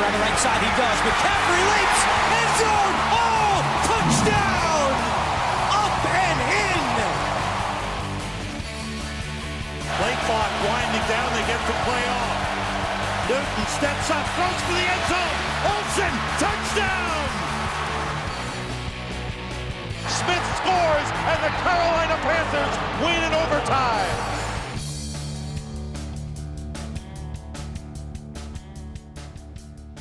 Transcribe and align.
around 0.00 0.16
the 0.16 0.24
right 0.24 0.40
side. 0.40 0.60
He 0.64 0.72
does. 0.80 0.98
McCaffrey 1.04 1.60
leaps. 1.60 2.00
End 2.32 2.52
zone. 2.56 2.96
Oh, 3.12 3.56
touchdown. 3.84 4.88
Up 5.76 5.96
and 6.08 6.38
in. 6.40 6.80
Play 10.00 10.14
clock 10.24 10.52
winding 10.64 11.04
down. 11.04 11.28
They 11.36 11.44
get 11.44 11.60
the 11.68 11.76
play 11.84 12.04
off. 12.08 12.40
Newton 13.28 13.66
steps 13.76 14.08
up, 14.10 14.26
throws 14.34 14.60
for 14.66 14.74
the 14.74 14.86
end 14.88 15.04
zone. 15.06 15.38
Olsen, 15.68 16.14
touchdown. 16.40 17.22
Smith 20.08 20.46
scores, 20.58 21.08
and 21.28 21.38
the 21.44 21.52
Carolina 21.62 22.16
Panthers 22.24 22.74
win 23.04 23.20
in 23.22 23.32
overtime. 23.36 24.49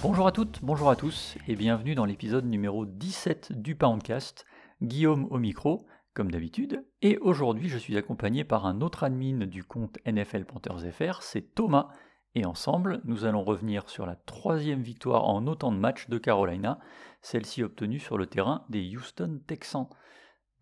Bonjour 0.02 0.28
à 0.28 0.32
toutes, 0.32 0.60
bonjour 0.64 0.90
à 0.90 0.96
tous 0.96 1.38
et 1.50 1.58
bienvenue 1.58 1.94
dans 1.94 2.06
l'épisode 2.06 2.46
numéro 2.46 2.86
17 2.86 3.52
du 3.52 3.76
Poundcast. 3.76 4.46
Guillaume 4.82 5.28
au 5.30 5.40
micro, 5.40 5.88
comme 6.14 6.32
d'habitude, 6.32 6.86
et 7.02 7.18
aujourd'hui 7.18 7.68
je 7.68 7.78
suis 7.78 7.98
accompagné 7.98 8.46
par 8.46 8.66
un 8.66 8.80
autre 8.80 9.04
admin 9.04 9.46
du 9.46 9.66
compte 9.66 9.98
NFL 10.06 10.46
Panthers 10.46 10.90
FR, 10.94 11.22
c'est 11.22 11.54
Thomas, 11.54 11.90
et 12.34 12.46
ensemble 12.46 13.02
nous 13.04 13.26
allons 13.26 13.44
revenir 13.44 13.90
sur 13.90 14.06
la 14.06 14.16
troisième 14.16 14.84
victoire 14.84 15.26
en 15.26 15.46
autant 15.48 15.74
de 15.74 15.78
matchs 15.78 16.08
de 16.08 16.18
Carolina, 16.18 16.80
celle-ci 17.22 17.62
obtenue 17.62 18.00
sur 18.00 18.18
le 18.18 18.26
terrain 18.26 18.64
des 18.70 18.96
Houston 18.96 19.42
Texans. 19.48 19.90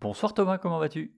Bonsoir 0.02 0.34
Thomas, 0.34 0.58
comment 0.58 0.80
vas-tu? 0.80 1.16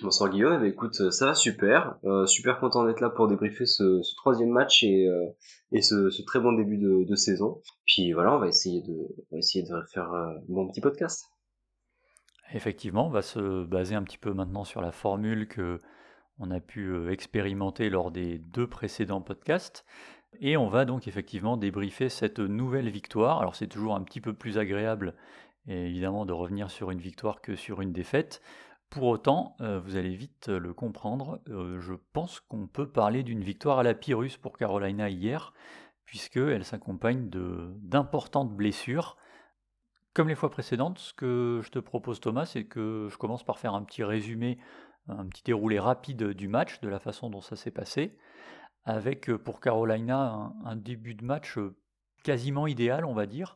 Bonsoir 0.00 0.30
Guillaume, 0.30 0.52
eh 0.54 0.58
ben, 0.58 0.66
écoute, 0.66 1.00
euh, 1.00 1.10
ça 1.10 1.26
va 1.26 1.34
super, 1.34 1.96
euh, 2.04 2.24
super 2.24 2.60
content 2.60 2.84
d'être 2.84 3.00
là 3.00 3.10
pour 3.10 3.26
débriefer 3.26 3.66
ce, 3.66 4.00
troisième 4.14 4.50
match 4.50 4.84
et, 4.84 5.08
euh, 5.08 5.80
ce, 5.80 6.22
très 6.22 6.38
bon 6.38 6.52
début 6.52 6.78
de, 6.78 7.14
saison. 7.16 7.60
Puis 7.84 8.12
voilà, 8.12 8.32
on 8.32 8.38
va 8.38 8.46
essayer 8.46 8.80
de, 8.82 9.08
essayer 9.36 9.64
de 9.64 9.74
faire 9.92 10.12
un 10.12 10.36
bon 10.48 10.68
petit 10.68 10.80
podcast. 10.80 11.26
Effectivement, 12.52 13.08
on 13.08 13.10
va 13.10 13.22
se 13.22 13.64
baser 13.64 13.96
un 13.96 14.04
petit 14.04 14.18
peu 14.18 14.32
maintenant 14.32 14.62
sur 14.62 14.80
la 14.80 14.92
formule 14.92 15.48
que 15.48 15.78
on 16.38 16.52
a 16.52 16.60
pu 16.60 17.10
expérimenter 17.10 17.90
lors 17.90 18.12
des 18.12 18.38
deux 18.38 18.68
précédents 18.68 19.20
podcasts. 19.20 19.84
Et 20.40 20.56
on 20.56 20.68
va 20.68 20.84
donc 20.84 21.08
effectivement 21.08 21.56
débriefer 21.56 22.08
cette 22.08 22.38
nouvelle 22.38 22.88
victoire. 22.88 23.40
Alors 23.40 23.56
c'est 23.56 23.66
toujours 23.66 23.96
un 23.96 24.02
petit 24.02 24.20
peu 24.20 24.32
plus 24.32 24.58
agréable, 24.58 25.14
évidemment, 25.66 26.24
de 26.24 26.32
revenir 26.32 26.70
sur 26.70 26.92
une 26.92 27.00
victoire 27.00 27.40
que 27.40 27.56
sur 27.56 27.80
une 27.80 27.92
défaite. 27.92 28.40
Pour 28.90 29.04
autant, 29.04 29.54
euh, 29.60 29.80
vous 29.80 29.96
allez 29.96 30.14
vite 30.14 30.48
euh, 30.48 30.58
le 30.58 30.72
comprendre, 30.72 31.42
euh, 31.48 31.78
je 31.78 31.92
pense 32.14 32.40
qu'on 32.40 32.66
peut 32.66 32.88
parler 32.88 33.22
d'une 33.22 33.42
victoire 33.42 33.78
à 33.78 33.82
la 33.82 33.92
Pyrrhus 33.92 34.38
pour 34.40 34.56
Carolina 34.56 35.10
hier, 35.10 35.52
puisqu'elle 36.06 36.64
s'accompagne 36.64 37.28
d'importantes 37.28 38.50
blessures. 38.50 39.18
Comme 40.14 40.28
les 40.28 40.34
fois 40.34 40.50
précédentes, 40.50 40.98
ce 40.98 41.12
que 41.12 41.60
je 41.62 41.70
te 41.70 41.78
propose 41.78 42.18
Thomas, 42.18 42.46
c'est 42.46 42.64
que 42.64 43.08
je 43.10 43.18
commence 43.18 43.44
par 43.44 43.58
faire 43.58 43.74
un 43.74 43.82
petit 43.82 44.02
résumé, 44.02 44.58
un 45.06 45.26
petit 45.26 45.42
déroulé 45.42 45.78
rapide 45.78 46.30
du 46.32 46.48
match, 46.48 46.80
de 46.80 46.88
la 46.88 46.98
façon 46.98 47.28
dont 47.28 47.42
ça 47.42 47.56
s'est 47.56 47.70
passé, 47.70 48.16
avec 48.84 49.30
pour 49.36 49.60
Carolina 49.60 50.54
un 50.64 50.76
début 50.76 51.14
de 51.14 51.26
match 51.26 51.58
quasiment 52.24 52.66
idéal, 52.66 53.04
on 53.04 53.12
va 53.12 53.26
dire, 53.26 53.54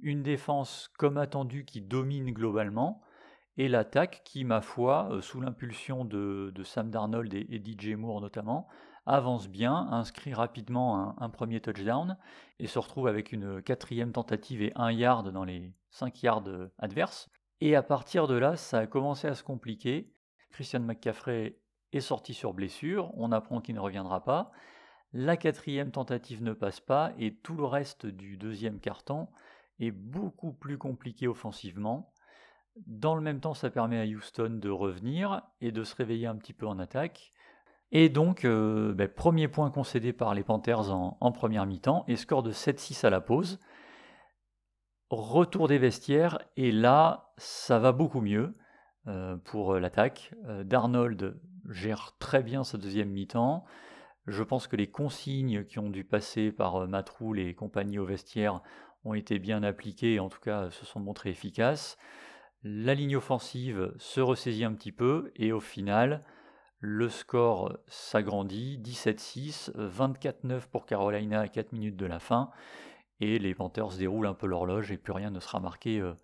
une 0.00 0.24
défense 0.24 0.90
comme 0.98 1.16
attendu 1.16 1.64
qui 1.64 1.80
domine 1.80 2.32
globalement, 2.32 3.04
et 3.56 3.68
l'attaque 3.68 4.22
qui, 4.24 4.44
ma 4.44 4.60
foi, 4.60 5.08
euh, 5.10 5.20
sous 5.20 5.40
l'impulsion 5.40 6.04
de, 6.04 6.52
Sam 6.64 6.90
Darnold 6.90 7.32
et, 7.34 7.62
DJ 7.64 7.94
Moore 7.94 8.20
notamment, 8.20 8.66
avance 9.06 9.48
bien, 9.48 9.74
inscrit 9.90 10.34
rapidement 10.34 11.20
un, 11.20 11.28
premier 11.28 11.60
touchdown 11.60 12.16
et 12.58 12.66
se 12.66 12.78
retrouve 12.78 13.06
avec 13.06 13.32
une 13.32 13.62
quatrième 13.62 14.12
tentative 14.12 14.62
et 14.62 14.72
un 14.76 14.90
yard 14.90 15.30
dans 15.30 15.44
les 15.44 15.72
cinq 15.90 16.22
yards 16.22 16.48
euh, 16.48 16.72
adverses. 16.78 17.28
Et 17.60 17.76
à 17.76 17.82
partir 17.82 18.26
de 18.26 18.34
là, 18.34 18.56
ça 18.56 18.80
a 18.80 18.86
commencé 18.86 19.28
à 19.28 19.34
se 19.34 19.42
compliquer. 19.42 20.12
Christian 20.50 20.80
McCaffrey 20.80 21.58
est 21.92 22.00
sorti 22.00 22.34
sur 22.34 22.54
blessure, 22.54 23.12
on 23.16 23.30
apprend 23.30 23.60
qu'il 23.60 23.74
ne 23.74 23.80
reviendra 23.80 24.24
pas. 24.24 24.50
La 25.12 25.36
quatrième 25.36 25.92
tentative 25.92 26.42
ne 26.42 26.52
passe 26.52 26.80
pas 26.80 27.12
et 27.18 27.36
tout 27.36 27.54
le 27.54 27.64
reste 27.64 28.06
du 28.06 28.36
deuxième 28.36 28.80
carton 28.80 29.28
est 29.78 29.92
beaucoup 29.92 30.52
plus 30.52 30.78
compliqué 30.78 31.28
offensivement. 31.28 32.12
Dans 32.86 33.14
le 33.14 33.20
même 33.20 33.40
temps, 33.40 33.54
ça 33.54 33.70
permet 33.70 34.00
à 34.00 34.04
Houston 34.04 34.58
de 34.60 34.68
revenir 34.68 35.42
et 35.60 35.70
de 35.70 35.84
se 35.84 35.94
réveiller 35.94 36.26
un 36.26 36.36
petit 36.36 36.52
peu 36.52 36.66
en 36.66 36.78
attaque. 36.78 37.30
Et 37.92 38.08
donc, 38.08 38.44
euh, 38.44 38.92
ben, 38.92 39.08
premier 39.08 39.46
point 39.46 39.70
concédé 39.70 40.12
par 40.12 40.34
les 40.34 40.42
Panthers 40.42 40.90
en, 40.90 41.32
première 41.32 41.66
mi-temps 41.66 42.04
et 42.08 42.16
score 42.16 42.42
de 42.42 42.50
7-6 42.50 43.06
à 43.06 43.10
la 43.10 43.20
pause. 43.20 43.60
Retour 45.10 45.68
des 45.68 45.78
vestiaires 45.78 46.40
et 46.56 46.72
là, 46.72 47.32
ça 47.36 47.78
va 47.78 47.92
beaucoup 47.92 48.20
mieux 48.20 48.56
euh, 49.06 49.36
pour 49.36 49.74
l'attaque. 49.74 50.34
Euh, 50.46 50.64
Darnold 50.64 51.40
gère 51.70 52.16
très 52.18 52.42
bien 52.42 52.64
sa 52.64 52.78
deuxième 52.78 53.10
mi-temps. 53.10 53.64
Je 54.26 54.42
pense 54.42 54.66
que 54.66 54.74
les 54.74 54.90
consignes 54.90 55.64
qui 55.64 55.78
ont 55.78 55.90
dû 55.90 56.02
passer 56.02 56.50
par 56.50 56.88
Matroul 56.88 57.38
et 57.38 57.54
compagnie 57.54 57.98
au 57.98 58.06
vestiaire 58.06 58.60
ont 59.04 59.14
été 59.14 59.38
bien 59.38 59.62
appliquées, 59.62 60.18
en 60.18 60.30
tout 60.30 60.40
cas 60.40 60.70
se 60.70 60.84
sont 60.84 60.98
montrées 60.98 61.30
efficaces. 61.30 61.98
La 62.66 62.94
ligne 62.94 63.16
offensive 63.16 63.92
se 63.98 64.22
ressaisit 64.22 64.64
un 64.64 64.72
petit 64.72 64.90
peu 64.90 65.30
et 65.36 65.52
au 65.52 65.60
final, 65.60 66.24
le 66.78 67.10
score 67.10 67.76
s'agrandit 67.88 68.78
17-6, 68.78 69.72
24-9 69.76 70.68
pour 70.70 70.86
Carolina 70.86 71.40
à 71.40 71.48
4 71.48 71.72
minutes 71.72 71.98
de 71.98 72.06
la 72.06 72.18
fin 72.18 72.50
et 73.20 73.38
les 73.38 73.54
Panthers 73.54 73.98
déroulent 73.98 74.28
un 74.28 74.32
peu 74.32 74.46
l'horloge 74.46 74.90
et 74.90 74.96
plus 74.96 75.12
rien 75.12 75.30
ne 75.30 75.40
sera 75.40 75.60
marqué 75.60 76.00
euh, 76.00 76.14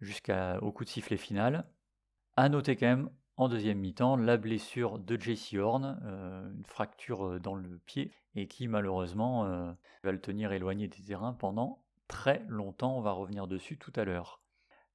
jusqu'au 0.00 0.72
coup 0.72 0.84
de 0.84 0.88
sifflet 0.88 1.18
final. 1.18 1.66
A 2.36 2.48
noter 2.48 2.76
quand 2.76 2.86
même 2.86 3.10
en 3.36 3.50
deuxième 3.50 3.78
mi-temps 3.78 4.16
la 4.16 4.38
blessure 4.38 4.98
de 4.98 5.20
JC 5.20 5.58
Horn, 5.58 6.00
euh, 6.06 6.50
une 6.54 6.64
fracture 6.64 7.26
euh, 7.26 7.38
dans 7.38 7.54
le 7.54 7.78
pied 7.84 8.12
et 8.34 8.48
qui 8.48 8.66
malheureusement 8.66 9.44
va 10.04 10.12
le 10.12 10.20
tenir 10.22 10.52
éloigné 10.52 10.88
des 10.88 11.02
terrains 11.02 11.34
pendant 11.34 11.84
très 12.08 12.42
longtemps. 12.48 12.96
On 12.96 13.02
va 13.02 13.12
revenir 13.12 13.46
dessus 13.46 13.76
tout 13.76 13.92
à 13.94 14.04
l'heure. 14.04 14.41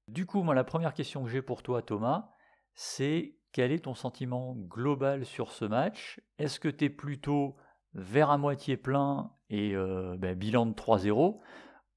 Du 0.07 0.25
coup, 0.25 0.41
moi, 0.41 0.55
la 0.55 0.63
première 0.63 0.93
question 0.93 1.23
que 1.23 1.29
j'ai 1.29 1.41
pour 1.41 1.63
toi, 1.63 1.81
Thomas, 1.81 2.29
c'est 2.75 3.35
quel 3.51 3.73
est 3.73 3.83
ton 3.83 3.93
sentiment 3.93 4.55
global 4.55 5.25
sur 5.25 5.51
ce 5.51 5.65
match? 5.65 6.21
Est-ce 6.39 6.61
que 6.61 6.69
tu 6.69 6.85
es 6.85 6.89
plutôt 6.89 7.57
vers 7.93 8.29
à 8.29 8.37
moitié 8.37 8.77
plein 8.77 9.31
et 9.49 9.75
euh, 9.75 10.15
ben, 10.17 10.33
bilan 10.33 10.65
de 10.65 10.73
3-0 10.73 11.39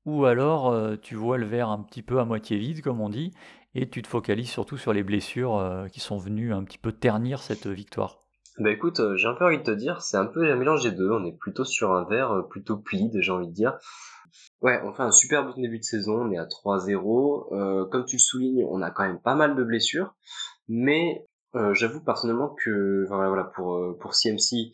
Ou 0.07 0.25
alors 0.25 0.73
euh, 0.73 0.97
tu 0.97 1.15
vois 1.15 1.39
le 1.39 1.47
verre 1.47 1.69
un 1.69 1.83
petit 1.83 2.03
peu 2.03 2.19
à 2.19 2.25
moitié 2.25 2.57
vide, 2.57 2.83
comme 2.83 3.01
on 3.01 3.11
dit, 3.11 3.31
et 3.77 3.89
tu 3.89 4.03
te 4.03 4.09
focalises 4.09 4.51
surtout 4.51 4.77
sur 4.77 4.93
les 4.93 5.05
blessures 5.05 5.57
euh, 5.57 5.87
qui 5.87 6.01
sont 6.01 6.19
venues 6.19 6.53
un 6.53 6.65
petit 6.65 6.79
peu 6.79 6.91
ternir 6.91 7.41
cette 7.43 7.69
victoire? 7.69 8.25
Bah 8.59 8.73
écoute, 8.73 9.01
j'ai 9.15 9.29
un 9.29 9.35
peu 9.35 9.45
envie 9.45 9.59
de 9.59 9.63
te 9.63 9.71
dire, 9.71 10.03
c'est 10.03 10.17
un 10.17 10.27
peu 10.27 10.51
un 10.51 10.57
mélange 10.57 10.83
des 10.83 10.91
deux. 10.91 11.11
On 11.13 11.25
est 11.25 11.39
plutôt 11.39 11.65
sur 11.65 11.93
un 11.93 12.05
verre 12.07 12.45
plutôt 12.51 12.77
plide, 12.77 13.21
j'ai 13.21 13.31
envie 13.31 13.47
de 13.47 13.53
dire. 13.53 13.79
Ouais, 14.63 14.79
on 14.85 14.93
fait 14.93 15.03
un 15.03 15.11
super 15.11 15.47
bon 15.47 15.59
début 15.59 15.79
de 15.79 15.85
saison, 15.85 16.21
on 16.21 16.31
est 16.33 16.39
à 16.39 16.45
3-0. 16.45 17.55
Euh, 17.55 17.87
comme 17.87 18.05
tu 18.05 18.17
le 18.17 18.21
soulignes, 18.21 18.67
on 18.69 18.83
a 18.83 18.91
quand 18.91 19.05
même 19.07 19.21
pas 19.21 19.35
mal 19.35 19.57
de 19.57 19.65
blessures, 19.65 20.15
mais 20.69 21.27
euh, 21.55 21.73
j'avoue 21.73 22.01
personnellement 22.05 22.55
que 22.63 23.07
voilà, 23.09 23.29
voilà 23.29 23.45
pour 23.45 23.77
euh, 23.77 23.97
pour 23.99 24.15
CMC, 24.15 24.73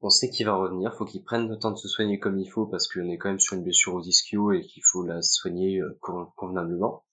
on 0.00 0.08
sait 0.08 0.30
qu'il 0.30 0.46
va 0.46 0.54
revenir, 0.54 0.94
faut 0.94 1.04
qu'il 1.04 1.22
prenne 1.22 1.46
le 1.46 1.58
temps 1.58 1.72
de 1.72 1.76
se 1.76 1.88
soigner 1.88 2.18
comme 2.18 2.38
il 2.38 2.48
faut 2.48 2.66
parce 2.66 2.88
qu'on 2.88 3.10
est 3.10 3.18
quand 3.18 3.28
même 3.28 3.38
sur 3.38 3.54
une 3.56 3.64
blessure 3.64 3.94
aux 3.94 4.02
ischio 4.02 4.52
et 4.52 4.62
qu'il 4.62 4.82
faut 4.82 5.04
la 5.04 5.20
soigner 5.20 5.80
euh, 5.80 5.98
convenablement. 6.36 7.04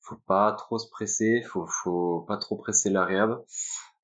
Faut 0.00 0.18
pas 0.28 0.52
trop 0.52 0.78
se 0.78 0.88
presser, 0.88 1.42
faut 1.42 1.66
faut 1.66 2.20
pas 2.28 2.36
trop 2.36 2.56
presser 2.56 2.88
la 2.90 3.04
réhab. 3.04 3.42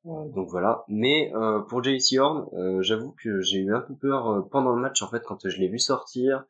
donc 0.05 0.49
voilà. 0.51 0.85
Mais 0.89 1.33
euh, 1.37 1.61
pour 1.61 1.85
JC 1.85 2.19
Horn, 2.19 2.49
j'avoue 2.83 3.15
que 3.23 3.41
j'ai 3.43 3.59
eu 3.59 3.73
un 3.75 3.81
peu 3.81 3.95
peur 3.95 4.49
pendant 4.51 4.75
le 4.75 4.81
match 4.83 5.03
en 5.03 5.09
fait 5.09 5.23
quand 5.25 5.49
je 5.49 5.59
l'ai 5.59 5.69
vu 5.69 5.79
sortir 5.79 6.45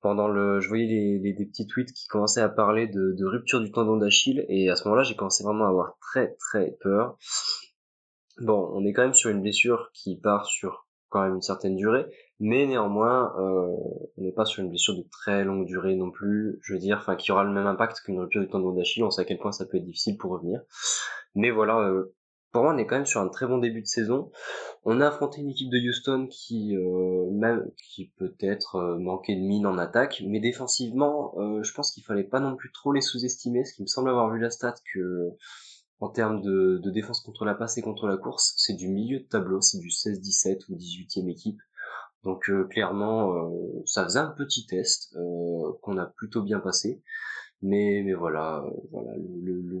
pendant 0.00 0.28
le, 0.28 0.60
je 0.60 0.68
voyais 0.68 1.18
des, 1.18 1.34
petits 1.46 1.66
tweets 1.66 1.92
qui 1.92 2.06
commençaient 2.06 2.42
à 2.42 2.48
parler 2.48 2.86
de, 2.86 3.24
rupture 3.24 3.60
du 3.60 3.70
tendon 3.72 3.96
d'Achille 3.96 4.44
et 4.48 4.70
à 4.70 4.76
ce 4.76 4.84
moment-là, 4.84 5.02
j'ai 5.02 5.16
commencé 5.16 5.44
vraiment 5.44 5.64
à 5.64 5.68
avoir 5.68 5.96
très 6.00 6.36
très 6.38 6.76
peur. 6.80 7.18
Bon, 8.40 8.70
on 8.74 8.84
est 8.84 8.92
quand 8.92 9.02
même 9.02 9.14
sur 9.14 9.30
une 9.30 9.40
blessure 9.40 9.90
qui 9.94 10.18
part 10.20 10.46
sur 10.46 10.86
quand 11.08 11.22
même 11.22 11.36
une 11.36 11.42
certaine 11.42 11.76
durée, 11.76 12.04
mais 12.40 12.66
néanmoins, 12.66 13.32
euh, 13.38 13.76
on 14.16 14.22
n'est 14.22 14.32
pas 14.32 14.44
sur 14.44 14.62
une 14.62 14.68
blessure 14.68 14.96
de 14.96 15.04
très 15.10 15.44
longue 15.44 15.64
durée 15.64 15.94
non 15.94 16.10
plus. 16.10 16.58
Je 16.62 16.74
veux 16.74 16.78
dire, 16.78 16.98
enfin, 16.98 17.16
qui 17.16 17.32
aura 17.32 17.44
le 17.44 17.52
même 17.52 17.66
impact 17.66 18.00
qu'une 18.00 18.18
rupture 18.18 18.42
du 18.42 18.48
tendon 18.48 18.72
d'Achille. 18.72 19.04
On 19.04 19.10
sait 19.10 19.22
à 19.22 19.24
quel 19.24 19.38
point 19.38 19.52
ça 19.52 19.64
peut 19.64 19.78
être 19.78 19.84
difficile 19.84 20.18
pour 20.18 20.32
revenir. 20.32 20.60
Mais 21.34 21.50
voilà, 21.50 21.78
euh, 21.78 22.14
pour 22.52 22.62
moi, 22.62 22.74
on 22.74 22.78
est 22.78 22.86
quand 22.86 22.96
même 22.96 23.06
sur 23.06 23.20
un 23.20 23.28
très 23.28 23.46
bon 23.46 23.58
début 23.58 23.82
de 23.82 23.86
saison. 23.86 24.30
On 24.84 25.00
a 25.00 25.08
affronté 25.08 25.40
une 25.40 25.50
équipe 25.50 25.70
de 25.70 25.78
Houston 25.78 26.26
qui, 26.30 26.76
euh, 26.76 27.30
même, 27.30 27.70
qui 27.76 28.12
peut-être 28.16 28.76
euh, 28.76 28.98
manquait 28.98 29.34
de 29.34 29.40
mine 29.40 29.66
en 29.66 29.78
attaque, 29.78 30.22
mais 30.26 30.40
défensivement, 30.40 31.34
euh, 31.38 31.62
je 31.62 31.72
pense 31.74 31.90
qu'il 31.90 32.04
fallait 32.04 32.24
pas 32.24 32.40
non 32.40 32.56
plus 32.56 32.72
trop 32.72 32.92
les 32.92 33.00
sous-estimer, 33.00 33.64
ce 33.64 33.74
qui 33.74 33.82
me 33.82 33.86
semble 33.86 34.08
avoir 34.08 34.32
vu 34.32 34.40
la 34.40 34.50
stat 34.50 34.74
que, 34.94 35.30
en 36.00 36.08
termes 36.08 36.40
de, 36.40 36.80
défense 36.90 37.20
contre 37.20 37.44
la 37.44 37.54
passe 37.54 37.78
et 37.78 37.82
contre 37.82 38.06
la 38.06 38.16
course, 38.16 38.54
c'est 38.56 38.74
du 38.74 38.88
milieu 38.88 39.18
de 39.20 39.24
tableau, 39.24 39.60
c'est 39.60 39.78
du 39.78 39.88
16-17 39.88 40.60
ou 40.68 40.76
18e 40.76 41.30
équipe. 41.30 41.60
Donc 42.22 42.50
clairement, 42.70 43.52
ça 43.84 44.02
faisait 44.02 44.18
un 44.18 44.30
petit 44.30 44.66
test 44.66 45.16
qu'on 45.82 45.96
a 45.96 46.06
plutôt 46.06 46.42
bien 46.42 46.58
passé. 46.58 47.00
Mais, 47.62 48.02
mais 48.04 48.14
voilà, 48.14 48.64
voilà, 48.92 49.12
le, 49.16 49.80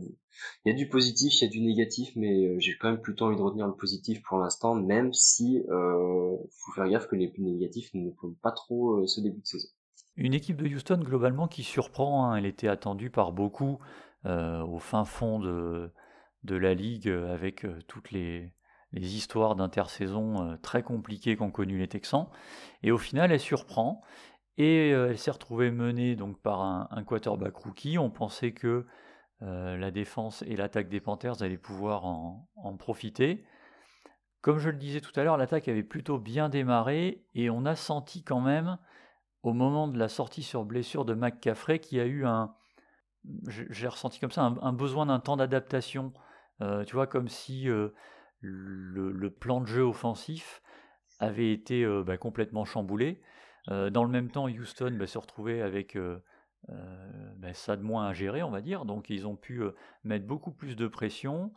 il 0.64 0.70
y 0.70 0.74
a 0.74 0.74
du 0.74 0.88
positif, 0.88 1.34
il 1.34 1.44
y 1.44 1.46
a 1.46 1.50
du 1.50 1.60
négatif, 1.60 2.10
mais 2.16 2.58
j'ai 2.58 2.76
quand 2.78 2.90
même 2.90 3.00
plutôt 3.00 3.26
envie 3.26 3.36
de 3.36 3.42
retenir 3.42 3.66
le 3.66 3.74
positif 3.74 4.22
pour 4.22 4.38
l'instant, 4.38 4.74
même 4.74 5.12
si 5.12 5.62
euh, 5.68 6.36
faut 6.50 6.72
faire 6.74 6.88
gaffe 6.88 7.06
que 7.06 7.16
les 7.16 7.32
négatifs 7.38 7.90
ne 7.94 8.10
font 8.12 8.34
pas 8.42 8.52
trop 8.52 9.06
ce 9.06 9.20
début 9.20 9.40
de 9.40 9.46
saison. 9.46 9.68
Une 10.16 10.34
équipe 10.34 10.56
de 10.56 10.66
Houston 10.66 11.00
globalement 11.02 11.48
qui 11.48 11.62
surprend, 11.62 12.24
hein. 12.24 12.36
elle 12.36 12.46
était 12.46 12.68
attendue 12.68 13.10
par 13.10 13.32
beaucoup 13.32 13.78
au 14.24 14.78
fin 14.78 15.04
fond 15.04 15.38
de, 15.38 15.90
de 16.42 16.56
la 16.56 16.74
ligue 16.74 17.08
avec 17.08 17.64
toutes 17.86 18.10
les, 18.10 18.52
les 18.92 19.16
histoires 19.16 19.56
d'intersaison 19.56 20.42
euh, 20.42 20.56
très 20.56 20.82
compliquées 20.82 21.36
qu'ont 21.36 21.50
connues 21.50 21.78
les 21.78 21.88
Texans. 21.88 22.26
Et 22.82 22.90
au 22.90 22.98
final, 22.98 23.32
elle 23.32 23.40
surprend. 23.40 24.02
Et 24.58 24.92
euh, 24.92 25.10
elle 25.10 25.18
s'est 25.18 25.30
retrouvée 25.30 25.70
menée 25.70 26.16
donc 26.16 26.40
par 26.40 26.60
un, 26.62 27.04
quarterback 27.04 27.56
rookie. 27.56 27.98
On 27.98 28.10
pensait 28.10 28.52
que 28.52 28.86
euh, 29.42 29.76
la 29.76 29.90
défense 29.90 30.42
et 30.46 30.56
l'attaque 30.56 30.88
des 30.88 31.00
Panthers 31.00 31.42
allaient 31.42 31.58
pouvoir 31.58 32.04
en, 32.04 32.76
profiter. 32.78 33.44
Comme 34.40 34.58
je 34.58 34.70
le 34.70 34.76
disais 34.76 35.00
tout 35.00 35.18
à 35.18 35.24
l'heure, 35.24 35.36
l'attaque 35.36 35.68
avait 35.68 35.82
plutôt 35.82 36.18
bien 36.18 36.48
démarré 36.48 37.24
et 37.34 37.50
on 37.50 37.66
a 37.66 37.74
senti 37.74 38.22
quand 38.22 38.40
même, 38.40 38.78
au 39.42 39.52
moment 39.52 39.88
de 39.88 39.98
la 39.98 40.08
sortie 40.08 40.42
sur 40.42 40.64
blessure 40.64 41.04
de 41.04 41.14
McCaffrey, 41.14 41.80
qu'il 41.80 41.98
y 41.98 42.00
a 42.00 42.06
eu 42.06 42.24
un, 42.24 42.54
j'ai 43.48 43.88
ressenti 43.88 44.20
comme 44.20 44.30
ça, 44.30 44.42
un, 44.42 44.72
besoin 44.72 45.06
d'un 45.06 45.18
temps 45.20 45.36
d'adaptation. 45.36 46.12
tu 46.86 46.94
vois, 46.94 47.06
comme 47.06 47.28
si 47.28 47.68
le, 48.40 49.30
plan 49.30 49.60
de 49.60 49.66
jeu 49.66 49.82
offensif 49.82 50.62
avait 51.18 51.52
été 51.52 51.84
euh, 51.84 52.02
bah, 52.04 52.16
complètement 52.16 52.64
chamboulé. 52.64 53.20
Euh, 53.70 53.90
dans 53.90 54.04
le 54.04 54.10
même 54.10 54.30
temps, 54.30 54.46
Houston 54.48 54.96
bah, 54.98 55.06
se 55.06 55.18
retrouvait 55.18 55.62
avec 55.62 55.96
euh, 55.96 56.18
bah, 56.68 57.54
ça 57.54 57.76
de 57.76 57.82
moins 57.82 58.06
à 58.08 58.12
gérer, 58.12 58.42
on 58.42 58.50
va 58.50 58.60
dire. 58.60 58.84
Donc 58.84 59.10
ils 59.10 59.26
ont 59.26 59.36
pu 59.36 59.62
mettre 60.04 60.26
beaucoup 60.26 60.52
plus 60.52 60.76
de 60.76 60.88
pression. 60.88 61.52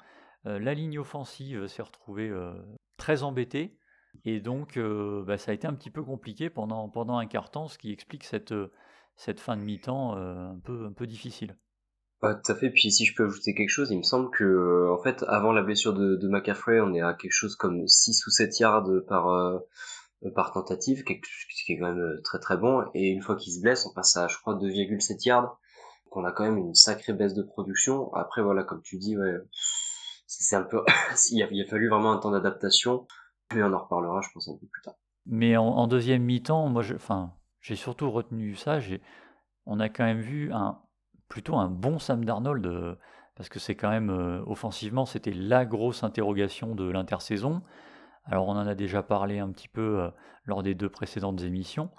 la 0.46 0.74
ligne 0.74 1.00
offensive 1.00 1.68
s'est 1.68 1.82
retrouvée 1.82 2.32
très 2.98 3.24
embêtée. 3.24 3.78
Et 4.26 4.40
donc 4.40 4.80
ça 5.38 5.52
a 5.52 5.54
été 5.54 5.68
un 5.68 5.74
petit 5.74 5.92
peu 5.92 6.04
compliqué 6.04 6.50
pendant, 6.50 6.90
pendant 6.90 7.18
un 7.18 7.28
quart 7.28 7.52
temps, 7.52 7.68
ce 7.68 7.78
qui 7.78 7.92
explique 7.92 8.24
cette, 8.24 8.54
cette 9.16 9.40
fin 9.40 9.56
de 9.58 9.62
mi-temps 9.62 10.16
un, 10.16 10.60
peu, 10.60 10.86
un 10.86 10.94
peu 10.94 11.08
difficile. 11.08 11.56
Tout 12.22 12.52
à 12.52 12.56
fait. 12.56 12.70
Puis 12.70 12.92
si 12.92 13.06
je 13.06 13.16
peux 13.16 13.26
ajouter 13.26 13.54
quelque 13.54 13.70
chose, 13.70 13.92
il 13.92 13.98
me 13.98 14.04
semble 14.04 14.30
que 14.32 14.44
euh, 14.44 14.92
en 14.92 15.02
fait, 15.02 15.24
avant 15.28 15.54
la 15.54 15.62
blessure 15.62 15.94
de, 15.94 16.18
de 16.18 16.82
on 16.82 16.94
est 16.94 17.02
à 17.02 17.14
quelque 17.14 17.32
chose 17.32 17.56
comme 17.56 17.88
6 17.88 18.28
ou 18.28 18.30
7 18.30 18.60
yards 18.60 18.90
par 19.08 19.30
euh, 19.30 19.60
par 20.36 20.52
tentative, 20.52 21.00
ce 21.00 21.04
qui 21.04 21.74
est 21.74 21.80
quand 21.80 21.88
même 21.88 22.00
euh, 22.00 22.22
très 22.24 22.40
très 22.40 22.58
bon. 22.58 22.84
Et 22.94 23.10
une 23.10 23.22
fois 23.22 23.36
qu'il 23.36 23.54
se 23.54 23.62
blesse, 23.62 23.86
on 23.86 23.94
passe 23.94 24.18
à 24.18 24.28
je 24.28 24.38
crois 24.38 24.56
2,7 24.56 25.26
yards. 25.26 25.60
Donc 26.06 26.18
on 26.18 26.26
a 26.26 26.32
quand 26.32 26.44
même 26.44 26.58
une 26.58 26.76
sacrée 26.76 27.14
baisse 27.14 27.34
de 27.34 27.44
production. 27.44 28.14
Après 28.14 28.42
voilà, 28.42 28.64
comme 28.64 28.82
tu 28.82 28.98
dis, 28.98 29.16
c'est 30.28 30.56
un 30.56 30.64
peu, 30.64 30.84
il, 31.32 31.44
a, 31.44 31.66
fallu 31.66 31.90
vraiment 31.90 32.12
un 32.12 32.18
temps 32.18 32.32
d'adaptation. 32.32 33.08
Mais 33.54 33.64
on 33.64 33.74
en 33.74 33.80
reparlera, 33.80 34.22
je 34.22 34.30
pense 34.34 34.48
un 34.48 34.58
peu 34.60 34.68
plus 34.68 34.82
tard. 34.84 34.96
Mais 35.26 35.58
en, 35.58 35.88
deuxième 35.88 36.24
mi-temps, 36.24 36.70
moi, 36.70 36.84
enfin, 36.96 37.34
j'ai 37.62 37.76
surtout 37.76 38.12
retenu 38.12 38.56
ça. 38.56 38.80
On 39.66 39.80
a 39.80 39.90
quand 39.90 40.04
même 40.04 40.22
vu 40.22 40.52
plutôt 41.28 41.56
un 41.56 41.70
bon 41.70 42.00
Sam 42.00 42.26
Darnold, 42.26 42.66
euh, 42.66 42.96
parce 43.36 43.50
que 43.50 43.60
c'est 43.60 43.76
quand 43.76 43.90
même, 43.90 44.10
euh, 44.10 44.42
offensivement, 44.48 45.06
c'était 45.06 45.32
la 45.32 45.66
grosse 45.66 46.04
interrogation 46.04 46.76
de 46.76 46.90
l'intersaison. 46.90 47.62
Alors 48.30 48.48
on 48.48 48.54
en 48.54 48.68
a 48.68 48.76
déjà 48.76 49.04
parlé 49.04 49.40
un 49.40 49.52
petit 49.52 49.68
peu 49.68 50.02
euh, 50.02 50.10
lors 50.46 50.64
des 50.64 50.76
deux 50.76 50.90
précédentes 50.90 51.42
émissions, 51.42 51.90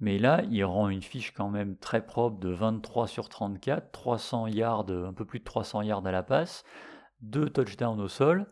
mais 0.00 0.18
là, 0.18 0.42
il 0.50 0.64
rend 0.64 0.88
une 0.88 1.02
fiche 1.02 1.32
quand 1.32 1.48
même 1.48 1.76
très 1.76 2.04
propre 2.04 2.38
de 2.38 2.50
23 2.50 3.06
sur 3.06 3.28
34, 3.28 3.92
300 3.92 4.46
yards, 4.48 4.90
un 4.90 5.12
peu 5.12 5.24
plus 5.24 5.38
de 5.38 5.44
300 5.44 5.82
yards 5.82 6.06
à 6.06 6.12
la 6.12 6.22
passe, 6.22 6.64
deux 7.20 7.48
touchdowns 7.48 8.00
au 8.00 8.08
sol. 8.08 8.46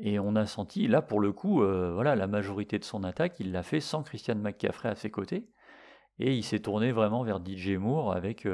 et 0.00 0.18
on 0.18 0.36
a 0.36 0.44
senti, 0.46 0.86
là 0.86 1.00
pour 1.00 1.18
le 1.20 1.32
coup, 1.32 1.62
voilà, 1.62 2.14
la 2.14 2.26
majorité 2.26 2.78
de 2.78 2.84
son 2.84 3.04
attaque, 3.04 3.40
il 3.40 3.52
l'a 3.52 3.62
fait 3.62 3.80
sans 3.80 4.02
Christian 4.02 4.34
McCaffrey 4.36 4.90
à 4.90 4.94
ses 4.94 5.10
côtés. 5.10 5.48
Et 6.18 6.34
il 6.34 6.42
s'est 6.44 6.60
tourné 6.60 6.92
vraiment 6.92 7.22
vers 7.22 7.40
DJ 7.42 7.70
Moore 7.70 8.12
avec 8.12 8.46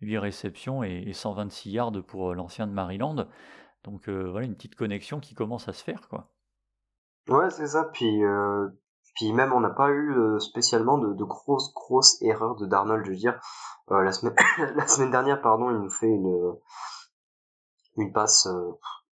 8 0.00 0.18
réceptions 0.18 0.82
et, 0.82 1.12
126 1.12 1.70
yards 1.70 2.02
pour 2.06 2.30
euh, 2.30 2.34
l'ancien 2.34 2.66
de 2.66 2.72
Maryland. 2.72 3.28
Donc 3.84 4.08
euh, 4.08 4.30
voilà 4.30 4.46
une 4.46 4.54
petite 4.54 4.74
connexion 4.74 5.20
qui 5.20 5.34
commence 5.34 5.68
à 5.68 5.72
se 5.72 5.82
faire 5.82 6.08
quoi. 6.08 6.30
Ouais 7.28 7.50
c'est 7.50 7.68
ça. 7.68 7.84
Puis 7.84 8.24
euh, 8.24 8.68
puis 9.14 9.32
même 9.32 9.52
on 9.52 9.60
n'a 9.60 9.70
pas 9.70 9.90
eu 9.90 10.14
spécialement 10.40 10.98
de, 10.98 11.24
grosses 11.24 11.72
grosses 11.74 12.20
erreurs 12.22 12.56
de 12.56 12.66
Darnold. 12.66 13.04
Je 13.04 13.10
veux 13.10 13.16
dire 13.16 13.40
la 13.90 14.12
semaine 14.12 14.34
la 14.76 14.86
semaine 14.86 15.10
dernière 15.10 15.40
pardon 15.40 15.70
il 15.70 15.78
nous 15.78 15.90
fait 15.90 16.06
une 16.06 16.54
une 17.96 18.12
passe 18.12 18.48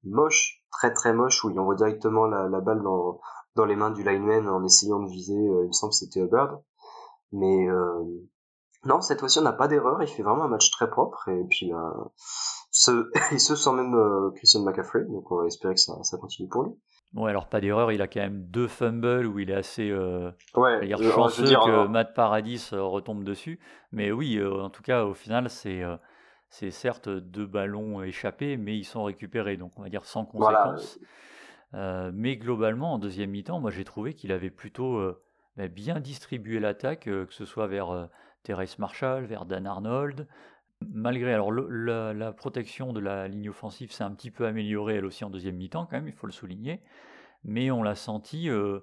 moche 0.04 0.63
très 0.72 0.94
très 0.94 1.13
moche 1.13 1.44
où 1.44 1.50
il 1.50 1.60
envoie 1.60 1.75
directement 1.75 2.25
la, 2.25 2.48
la 2.48 2.62
balle 2.62 2.81
dans 2.81 3.19
dans 3.56 3.66
les 3.66 3.75
mains 3.75 3.92
du 3.92 4.04
lineman 4.04 4.48
en 4.48 4.64
essayant 4.64 5.00
de 5.00 5.10
viser 5.10 5.36
il 5.36 5.68
me 5.68 5.72
semble 5.72 5.94
c'était 5.94 6.22
Hubbard 6.22 6.62
mais 7.31 7.68
non, 8.84 9.02
cette 9.02 9.19
fois-ci, 9.19 9.40
on 9.40 9.44
n'a 9.44 9.54
pas 9.54 9.68
d'erreur. 9.68 10.02
Il 10.02 10.07
fait 10.07 10.24
vraiment 10.24 10.46
un 10.46 10.48
match 10.48 10.72
très 10.72 10.90
propre. 10.90 11.28
Et 11.30 11.44
puis, 11.50 11.68
là, 11.68 11.94
ce, 12.72 13.10
et 13.34 13.38
ce 13.38 13.56
sans 13.56 13.74
même 13.74 13.94
euh, 13.94 14.31
Christian 14.31 14.64
McCaffrey. 14.64 15.04
Donc, 15.06 15.31
on 15.31 15.38
va 15.38 15.46
espérer 15.46 15.75
que 15.75 15.80
ça, 15.80 16.02
ça 16.04 16.18
continue 16.18 16.50
pour 16.50 16.64
lui. 16.64 16.74
Ouais, 17.13 17.30
alors 17.30 17.48
pas 17.48 17.60
d'erreur. 17.60 17.92
Il 17.92 18.02
a 18.02 18.08
quand 18.08 18.22
même 18.22 18.46
deux 18.46 18.68
fumbles 18.68 19.25
où 19.25 19.40
il 19.40 19.50
est 19.50 19.56
assez 19.56 19.90
euh, 19.90 20.31
ouais, 20.56 20.90
chanceux 21.12 21.46
que 21.46 21.88
Matt 21.88 22.13
Paradis 22.13 22.69
euh, 22.72 22.84
retombe 22.84 23.24
dessus. 23.24 23.60
Mais 23.92 24.12
oui, 24.12 24.38
euh, 24.38 24.62
en 24.62 24.69
tout 24.69 24.81
cas, 24.81 25.04
au 25.04 25.13
final, 25.13 25.50
c'est 25.50 25.84
c'est 26.50 26.72
certes 26.72 27.10
deux 27.10 27.46
ballons 27.46 28.02
échappés, 28.04 28.58
mais 28.58 28.78
ils 28.78 28.86
sont 28.86 29.04
récupérés. 29.04 29.58
Donc, 29.58 29.74
on 29.78 29.81
va 29.81 29.90
dire 29.90 30.06
sans 30.06 30.25
conséquence. 30.25 31.00
mais 31.74 32.38
globalement, 32.38 32.94
en 32.94 33.00
deuxième 33.00 33.31
mi-temps, 33.31 33.60
moi, 33.60 33.72
j'ai 33.72 33.84
trouvé 33.84 34.14
qu'il 34.14 34.31
avait 34.31 34.50
plutôt 34.50 35.02
bah, 35.57 35.68
bien 35.68 36.00
distribué 36.00 36.60
l'attaque, 36.60 37.06
que 37.06 37.28
ce 37.30 37.46
soit 37.46 37.68
vers 37.68 38.10
Thérèse 38.44 38.80
Marshall, 38.80 39.25
vers 39.25 39.46
Dan 39.46 39.68
Arnold. 39.68 40.28
Malgré 40.90 41.34
alors 41.34 41.52
la, 41.52 42.31
protection 42.31 42.92
de 42.92 43.00
la 43.00 43.28
ligne 43.28 43.50
offensive 43.50 43.92
s'est 43.92 44.04
un 44.04 44.12
petit 44.12 44.31
peu 44.31 44.46
améliorée 44.46 44.95
elle 44.95 45.06
aussi 45.06 45.24
en 45.24 45.30
deuxième 45.30 45.56
mi-temps 45.56 45.85
quand 45.85 45.97
même, 45.97 46.07
il 46.07 46.14
faut 46.14 46.26
le 46.26 46.33
souligner. 46.33 46.81
Mais 47.44 47.71
on 47.71 47.83
l'a 47.83 47.95
senti, 47.95 48.50
euh, 48.50 48.80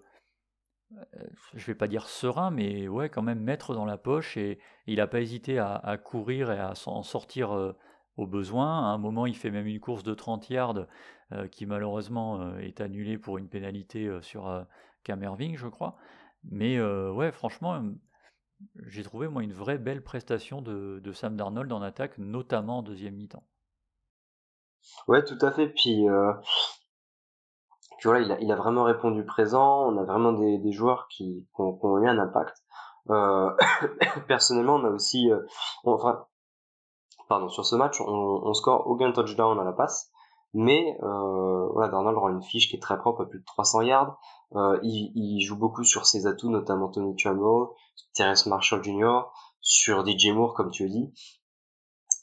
euh, 0.93 1.27
je 1.55 1.67
vais 1.67 1.75
pas 1.75 1.88
dire 1.88 2.09
serein, 2.09 2.50
mais 2.50 2.88
ouais 2.88 3.09
quand 3.09 3.23
même 3.23 3.41
mettre 3.41 3.75
dans 3.75 3.85
la 3.85 3.99
poche 3.99 4.37
et, 4.37 4.59
il 4.87 4.97
n'a 4.97 5.07
pas 5.07 5.21
hésité 5.21 5.59
à, 5.59 5.99
courir 6.03 6.50
et 6.50 6.59
à 6.59 6.75
s'en 6.75 7.03
sortir 7.03 7.55
euh, 7.55 7.77
au 8.17 8.27
besoin. 8.27 8.85
À 8.85 8.95
un 8.95 8.99
moment, 8.99 9.27
il 9.27 9.37
fait 9.37 9.50
même 9.50 9.67
une 9.67 9.81
course 9.81 10.03
de 10.03 10.15
30 10.15 10.49
yards 10.50 10.87
qui 11.53 11.67
malheureusement 11.67 12.57
est 12.57 12.81
annulée 12.81 13.19
pour 13.19 13.37
une 13.37 13.50
pénalité 13.50 14.11
sur 14.23 14.67
Camerving, 15.05 15.59
je 15.59 15.69
crois. 15.69 15.99
Mais 16.43 16.81
ouais, 16.81 17.33
franchement, 17.33 17.83
j'ai 18.87 19.03
trouvé 19.03 19.29
moi 19.29 19.43
une 19.43 19.53
vraie 19.53 19.79
belle 19.79 20.03
prestation 20.03 20.62
de, 20.62 21.12
Sam 21.12 21.37
Darnold 21.37 21.73
en 21.73 21.83
attaque, 21.83 22.19
notamment 22.19 22.79
en 22.79 22.83
deuxième 22.83 23.15
mi-temps. 23.15 23.45
Ouais, 25.07 25.25
tout 25.25 25.38
à 25.41 25.53
fait. 25.53 25.69
Puis, 25.69 26.09
euh, 26.09 26.33
voilà, 28.05 28.21
il 28.21 28.33
a, 28.33 28.40
il 28.40 28.52
a, 28.52 28.57
vraiment 28.57 28.85
répondu 28.85 29.25
présent. 29.25 29.87
On 29.93 29.97
a 29.99 30.05
vraiment 30.05 30.33
des, 30.33 30.59
des 30.59 30.73
joueurs 30.73 31.09
qui, 31.09 31.47
qui, 31.55 31.61
ont, 31.61 31.99
eu 31.99 32.09
un 32.09 32.19
impact. 32.19 32.62
Euh, 33.11 33.50
personnellement, 34.28 34.76
on 34.76 34.85
a 34.85 34.90
aussi, 34.90 35.31
euh, 35.31 35.40
enfin, 35.85 36.26
pardon, 37.28 37.49
sur 37.49 37.64
ce 37.64 37.76
match, 37.76 38.00
on, 38.00 38.07
on 38.07 38.55
score 38.55 38.87
aucun 38.87 39.12
touchdown 39.12 39.59
à 39.59 39.64
la 39.64 39.73
passe. 39.73 40.11
Mais 40.55 40.99
euh, 41.02 41.69
voilà, 41.73 41.88
Darnold 41.88 42.17
rend 42.17 42.31
une 42.31 42.43
fiche 42.43 42.71
qui 42.71 42.76
est 42.76 42.81
très 42.81 42.99
propre, 42.99 43.23
à 43.23 43.26
plus 43.26 43.40
de 43.40 43.45
300 43.45 43.83
yards. 43.83 44.19
Euh, 44.57 44.78
il, 44.83 45.12
il, 45.14 45.40
joue 45.43 45.57
beaucoup 45.57 45.85
sur 45.85 46.07
ses 46.07 46.26
atouts, 46.26 46.49
notamment 46.49 46.88
Tony 46.88 47.17
Chamo, 47.19 47.75
Terrence 48.14 48.47
Marshall 48.47 48.83
Jr., 48.83 49.25
sur 49.61 50.07
DJ 50.07 50.28
Moore, 50.28 50.55
comme 50.55 50.71
tu 50.71 50.85
as 50.85 50.88
dit. 50.88 51.12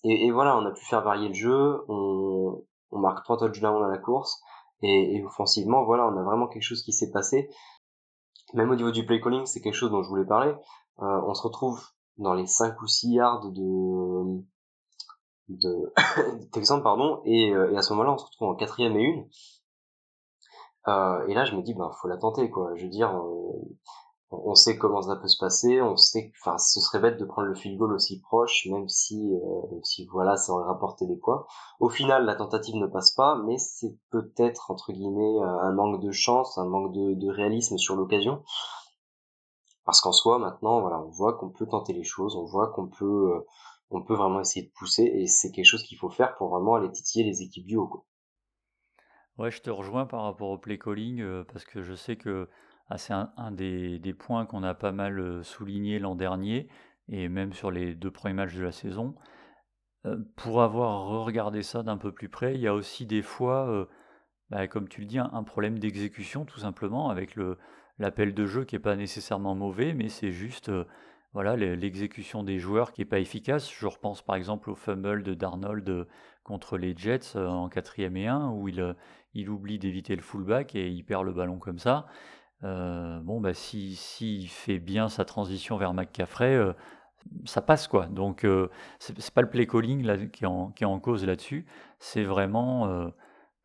Et, 0.04 0.26
et, 0.26 0.32
voilà, 0.32 0.58
on 0.58 0.66
a 0.66 0.72
pu 0.72 0.84
faire 0.86 1.04
varier 1.04 1.28
le 1.28 1.34
jeu, 1.36 1.84
on, 1.88 2.64
on 2.92 3.00
marque 3.00 3.24
trois 3.24 3.38
touchdowns 3.38 3.84
à 3.84 3.88
la 3.88 3.98
course, 4.00 4.42
et, 4.86 5.24
offensivement, 5.24 5.84
voilà, 5.84 6.06
on 6.08 6.18
a 6.18 6.24
vraiment 6.24 6.48
quelque 6.48 6.64
chose 6.64 6.84
qui 6.84 6.94
s'est 6.94 7.12
passé. 7.12 7.50
Même 8.54 8.70
au 8.70 8.76
niveau 8.76 8.92
du 8.92 9.06
play 9.06 9.20
calling, 9.20 9.46
c'est 9.46 9.62
quelque 9.62 9.74
chose 9.76 9.92
dont 9.92 10.04
je 10.04 10.10
voulais 10.10 10.26
parler. 10.26 10.52
Euh, 11.02 11.22
on 11.26 11.34
se 11.34 11.42
retrouve 11.42 11.82
dans 12.18 12.34
les 12.34 12.48
5 12.48 12.82
ou 12.82 12.88
6 12.88 13.14
yards 13.14 13.52
de 13.52 14.42
de 15.50 15.94
d'exemple 16.54 16.84
pardon 16.84 17.22
et, 17.26 17.52
euh, 17.52 17.72
et 17.72 17.78
à 17.78 17.82
ce 17.82 17.94
moment-là 17.94 18.14
on 18.14 18.18
se 18.18 18.26
retrouve 18.26 18.50
en 18.50 18.56
quatrième 18.56 18.98
et 18.98 19.04
une 19.04 19.28
euh, 20.88 21.28
et 21.28 21.34
là 21.36 21.46
je 21.46 21.56
me 21.56 21.62
dis 21.62 21.76
ben 21.76 21.92
faut 22.02 22.08
la 22.08 22.18
tenter 22.18 22.50
quoi 22.50 22.72
je 22.76 22.84
veux 22.84 22.90
dire 22.90 23.22
on, 24.32 24.56
sait 24.56 24.78
comment 24.78 25.02
ça 25.02 25.16
peut 25.16 25.28
se 25.28 25.38
passer 25.38 25.82
on 25.82 25.96
sait 25.96 26.32
enfin 26.40 26.58
ce 26.58 26.80
serait 26.80 27.00
bête 27.00 27.20
de 27.20 27.26
prendre 27.26 27.48
le 27.48 27.56
field 27.56 27.78
goal 27.78 27.94
aussi 27.94 28.20
proche 28.22 28.68
même 28.72 28.90
si 28.90 29.34
euh, 29.36 29.80
si 29.84 30.08
voilà 30.08 30.36
ça 30.36 30.54
aurait 30.54 30.66
rapporté 30.66 31.06
des 31.06 31.16
points 31.16 31.46
au 31.80 31.90
final 31.90 32.26
la 32.26 32.36
tentative 32.36 32.76
ne 32.76 32.88
passe 32.88 33.12
pas 33.12 33.36
mais 33.46 33.58
c'est 33.58 33.96
peut-être 34.10 34.72
entre 34.72 34.92
guillemets 34.92 35.40
un 35.42 35.72
manque 35.74 36.02
de 36.02 36.12
chance 36.12 36.58
un 36.58 36.66
manque 36.66 36.94
de, 36.94 37.30
réalisme 37.30 37.78
sur 37.78 37.96
l'occasion 37.96 38.44
Parce 39.84 40.02
qu'en 40.02 40.12
soi, 40.12 40.40
maintenant, 40.40 40.82
voilà, 40.82 41.00
on 41.00 41.10
voit 41.10 41.34
qu'on 41.34 41.50
peut 41.50 41.68
tenter 41.68 41.94
les 41.94 42.04
choses, 42.04 42.36
on 42.36 42.46
voit 42.46 42.70
qu'on 42.70 42.88
peut, 42.88 43.46
on 43.90 44.02
peut 44.02 44.16
vraiment 44.16 44.40
essayer 44.40 44.66
de 44.66 44.72
pousser, 44.72 45.04
et 45.04 45.28
c'est 45.28 45.52
quelque 45.52 45.66
chose 45.66 45.84
qu'il 45.84 45.98
faut 45.98 46.10
faire 46.10 46.36
pour 46.36 46.50
vraiment 46.50 46.76
aller 46.76 46.92
titiller 46.92 47.26
les 47.26 47.42
équipes 47.42 47.66
du 47.66 47.76
haut. 47.76 47.88
Quoi. 47.88 48.06
Ouais, 49.38 49.52
je 49.52 49.62
te 49.62 49.70
rejoins 49.70 50.06
par 50.06 50.24
rapport 50.24 50.50
au 50.50 50.58
play 50.58 50.80
calling, 50.80 51.44
parce 51.52 51.66
que 51.66 51.84
je 51.84 51.94
sais 51.94 52.16
que 52.16 52.48
ah, 52.90 52.98
c'est 52.98 53.14
un, 53.14 53.52
des, 53.52 54.16
points 54.18 54.46
qu'on 54.46 54.64
a 54.64 54.74
pas 54.74 54.92
mal 54.92 55.44
souligné 55.44 56.00
l'an 56.00 56.16
dernier, 56.16 56.68
et 57.10 57.30
même 57.30 57.54
sur 57.54 57.72
les 57.72 57.96
deux 57.96 58.12
premiers 58.12 58.34
matchs 58.36 58.56
de 58.56 58.64
la 58.64 58.72
saison. 58.72 59.16
pour 60.36 60.62
avoir 60.62 61.24
regardé 61.26 61.64
ça 61.64 61.84
d'un 61.84 61.98
peu 61.98 62.12
plus 62.12 62.30
près, 62.30 62.56
il 62.56 62.62
y 62.62 62.68
a 62.68 62.74
aussi 62.74 63.06
des 63.06 63.22
fois 63.22 63.88
bah, 64.50 64.68
comme 64.68 64.88
tu 64.88 65.02
le 65.02 65.08
dis, 65.08 65.18
un, 65.18 65.44
problème 65.44 65.80
d'exécution 65.80 66.46
tout 66.46 66.60
simplement 66.60 67.10
avec 67.10 67.36
l'appel 67.98 68.34
de 68.34 68.46
jeu 68.46 68.64
qui 68.64 68.76
n'est 68.76 68.80
pas 68.80 68.96
nécessairement 68.96 69.56
mauvais, 69.56 69.94
mais 69.94 70.08
c'est 70.10 70.32
juste 70.32 70.70
euh, 70.70 70.86
voilà 71.34 71.56
l'exécution 71.56 72.44
des 72.44 72.60
joueurs 72.60 72.94
qui 72.94 73.02
n'est 73.02 73.06
pas 73.06 73.20
efficace. 73.20 73.72
Je 73.72 73.88
repense 73.88 74.22
par 74.22 74.36
exemple 74.36 74.70
au 74.70 74.76
fumble 74.76 75.24
de 75.24 75.34
Darnold 75.34 75.90
euh, 75.90 76.06
contre 76.44 76.78
les 76.78 76.96
Jets 76.96 77.36
euh, 77.36 77.48
en 77.48 77.70
quatrième 77.70 78.18
et 78.18 78.28
1 78.28 78.50
où 78.52 78.70
il 78.70 79.50
oublie 79.50 79.80
d'éviter 79.80 80.16
le 80.16 80.22
fullback 80.22 80.76
et 80.76 80.90
il 80.90 81.04
perd 81.04 81.26
le 81.26 81.34
ballon 81.34 81.58
comme 81.58 81.80
ça. 81.80 82.06
Bon, 83.22 83.42
bah, 83.42 83.54
si, 83.54 84.48
fait 84.48 84.80
bien 84.80 85.10
sa 85.10 85.26
transition 85.26 85.78
vers 85.78 85.94
McCaffrey, 85.94 86.60
ça 87.46 87.62
passe 87.62 87.88
quoi. 87.88 88.08
Donc, 88.08 88.46
c'est 89.00 89.32
pas 89.32 89.42
le 89.42 89.50
play 89.50 89.68
calling 89.68 90.30
qui, 90.30 90.44
est 90.44 90.86
en, 90.86 91.00
cause 91.00 91.26
là-dessus, 91.26 91.66
c'est 92.00 92.24
vraiment 92.24 93.12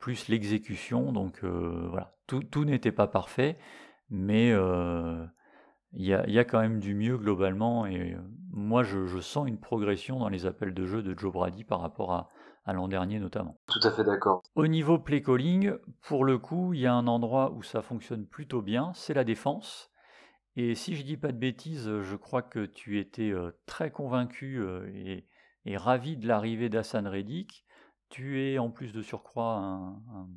plus 0.00 0.28
l'exécution. 0.28 1.12
Donc 1.12 1.44
euh, 1.44 1.86
voilà, 1.88 2.16
tout, 2.26 2.64
n'était 2.64 2.90
pas 2.90 3.06
parfait, 3.06 3.56
mais 4.08 4.50
euh, 4.50 5.24
il 5.92 6.04
y, 6.04 6.14
a, 6.14 6.44
quand 6.44 6.60
même 6.60 6.80
du 6.80 6.94
mieux 6.94 7.16
globalement. 7.16 7.86
Et 7.86 8.14
euh, 8.14 8.18
moi, 8.50 8.82
je, 8.82 9.20
sens 9.20 9.46
une 9.46 9.60
progression 9.60 10.18
dans 10.18 10.28
les 10.28 10.46
appels 10.46 10.74
de 10.74 10.86
jeu 10.86 11.02
de 11.02 11.16
Joe 11.16 11.32
Brady 11.32 11.62
par 11.62 11.80
rapport 11.80 12.12
à, 12.12 12.30
l'an 12.66 12.88
dernier 12.88 13.18
notamment. 13.18 13.58
Tout 13.66 13.80
à 13.82 13.90
fait 13.90 14.04
d'accord. 14.04 14.42
Au 14.54 14.66
niveau 14.66 14.98
play 14.98 15.22
calling, 15.22 15.72
pour 16.02 16.24
le 16.24 16.38
coup, 16.38 16.74
il 16.74 16.80
y 16.80 16.86
a 16.86 16.94
un 16.94 17.06
endroit 17.06 17.52
où 17.52 17.62
ça 17.62 17.82
fonctionne 17.82 18.26
plutôt 18.26 18.62
bien, 18.62 18.92
c'est 18.94 19.14
la 19.14 19.24
défense. 19.24 19.90
Et 20.56 20.74
si 20.74 20.96
je 20.96 21.04
dis 21.04 21.16
pas 21.16 21.32
de 21.32 21.38
bêtises, 21.38 22.00
je 22.00 22.16
crois 22.16 22.42
que 22.42 22.66
tu 22.66 22.98
étais 22.98 23.32
très 23.66 23.90
convaincu 23.90 24.62
et, 24.92 25.26
et 25.64 25.76
ravi 25.76 26.16
de 26.16 26.26
l'arrivée 26.26 26.68
d'Hassan 26.68 27.06
Reddick. 27.06 27.64
Tu 28.08 28.42
es 28.42 28.58
en 28.58 28.70
plus 28.70 28.92
de 28.92 29.02
surcroît 29.02 29.56
un, 29.56 30.28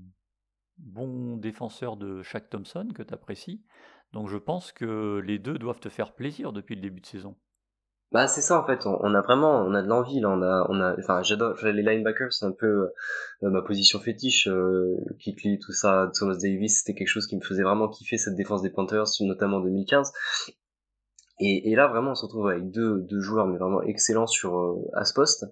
bon 0.77 1.37
défenseur 1.37 1.97
de 1.97 2.21
Shaq 2.23 2.49
Thompson 2.49 2.89
que 2.93 3.03
tu 3.03 3.13
apprécies. 3.13 3.63
Donc 4.11 4.27
je 4.27 4.37
pense 4.37 4.71
que 4.71 5.21
les 5.25 5.39
deux 5.39 5.57
doivent 5.57 5.79
te 5.79 5.89
faire 5.89 6.13
plaisir 6.13 6.53
depuis 6.53 6.75
le 6.75 6.81
début 6.81 7.01
de 7.01 7.05
saison. 7.05 7.35
Bah 8.13 8.27
c'est 8.27 8.41
ça 8.41 8.59
en 8.59 8.63
fait, 8.63 8.85
on, 8.85 9.15
a 9.15 9.21
vraiment, 9.21 9.63
on 9.63 9.73
a 9.73 9.81
de 9.81 9.87
l'envie 9.87 10.19
là, 10.19 10.29
on 10.29 10.43
a, 10.43 10.67
on 10.69 10.79
a, 10.79 10.95
enfin 10.99 11.23
j'adore 11.23 11.55
les 11.63 11.81
linebackers, 11.81 12.31
c'est 12.31 12.45
un 12.45 12.51
peu 12.51 12.91
euh, 13.41 13.49
ma 13.49 13.63
position 13.63 13.99
fétiche, 13.99 14.47
euh, 14.47 14.95
Kikli, 15.19 15.57
tout 15.57 15.71
ça, 15.71 16.11
Thomas 16.13 16.35
Davis, 16.35 16.77
c'était 16.77 16.93
quelque 16.93 17.07
chose 17.07 17.25
qui 17.25 17.35
me 17.35 17.41
faisait 17.41 17.63
vraiment 17.63 17.89
kiffer 17.89 18.19
cette 18.19 18.35
défense 18.35 18.61
des 18.61 18.69
Panthers, 18.69 19.07
notamment 19.21 19.57
en 19.57 19.61
2015. 19.61 20.13
Et, 21.39 21.71
et 21.71 21.75
là 21.75 21.87
vraiment 21.87 22.11
on 22.11 22.15
se 22.15 22.25
retrouve 22.25 22.49
avec 22.49 22.69
deux, 22.69 23.01
deux 23.01 23.19
joueurs 23.19 23.47
mais 23.47 23.57
vraiment 23.57 23.81
excellents 23.81 24.27
sur 24.27 24.59
euh, 24.59 24.75
à 24.93 25.05
ce 25.05 25.13
poste. 25.15 25.47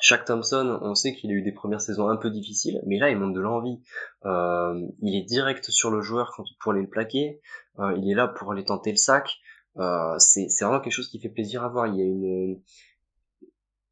Shaq 0.00 0.26
Thompson, 0.26 0.78
on 0.82 0.94
sait 0.94 1.14
qu'il 1.14 1.30
a 1.30 1.34
eu 1.34 1.42
des 1.42 1.52
premières 1.52 1.80
saisons 1.80 2.08
un 2.08 2.16
peu 2.16 2.30
difficiles, 2.30 2.80
mais 2.86 2.98
là 2.98 3.10
il 3.10 3.18
montre 3.18 3.34
de 3.34 3.40
l'envie. 3.40 3.80
Euh, 4.24 4.78
il 5.00 5.14
est 5.14 5.24
direct 5.24 5.70
sur 5.70 5.90
le 5.90 6.00
joueur 6.00 6.32
quand, 6.36 6.44
pour 6.60 6.72
aller 6.72 6.82
le 6.82 6.88
plaquer. 6.88 7.40
Euh, 7.78 7.94
il 7.98 8.10
est 8.10 8.14
là 8.14 8.28
pour 8.28 8.52
aller 8.52 8.64
tenter 8.64 8.90
le 8.90 8.96
sac. 8.96 9.40
Euh, 9.76 10.18
c'est 10.18 10.48
vraiment 10.60 10.80
quelque 10.80 10.92
chose 10.92 11.08
qui 11.08 11.20
fait 11.20 11.28
plaisir 11.28 11.64
à 11.64 11.68
voir. 11.68 11.86
Il 11.86 11.96
y 11.96 12.02
a 12.02 12.04
une, 12.04 12.60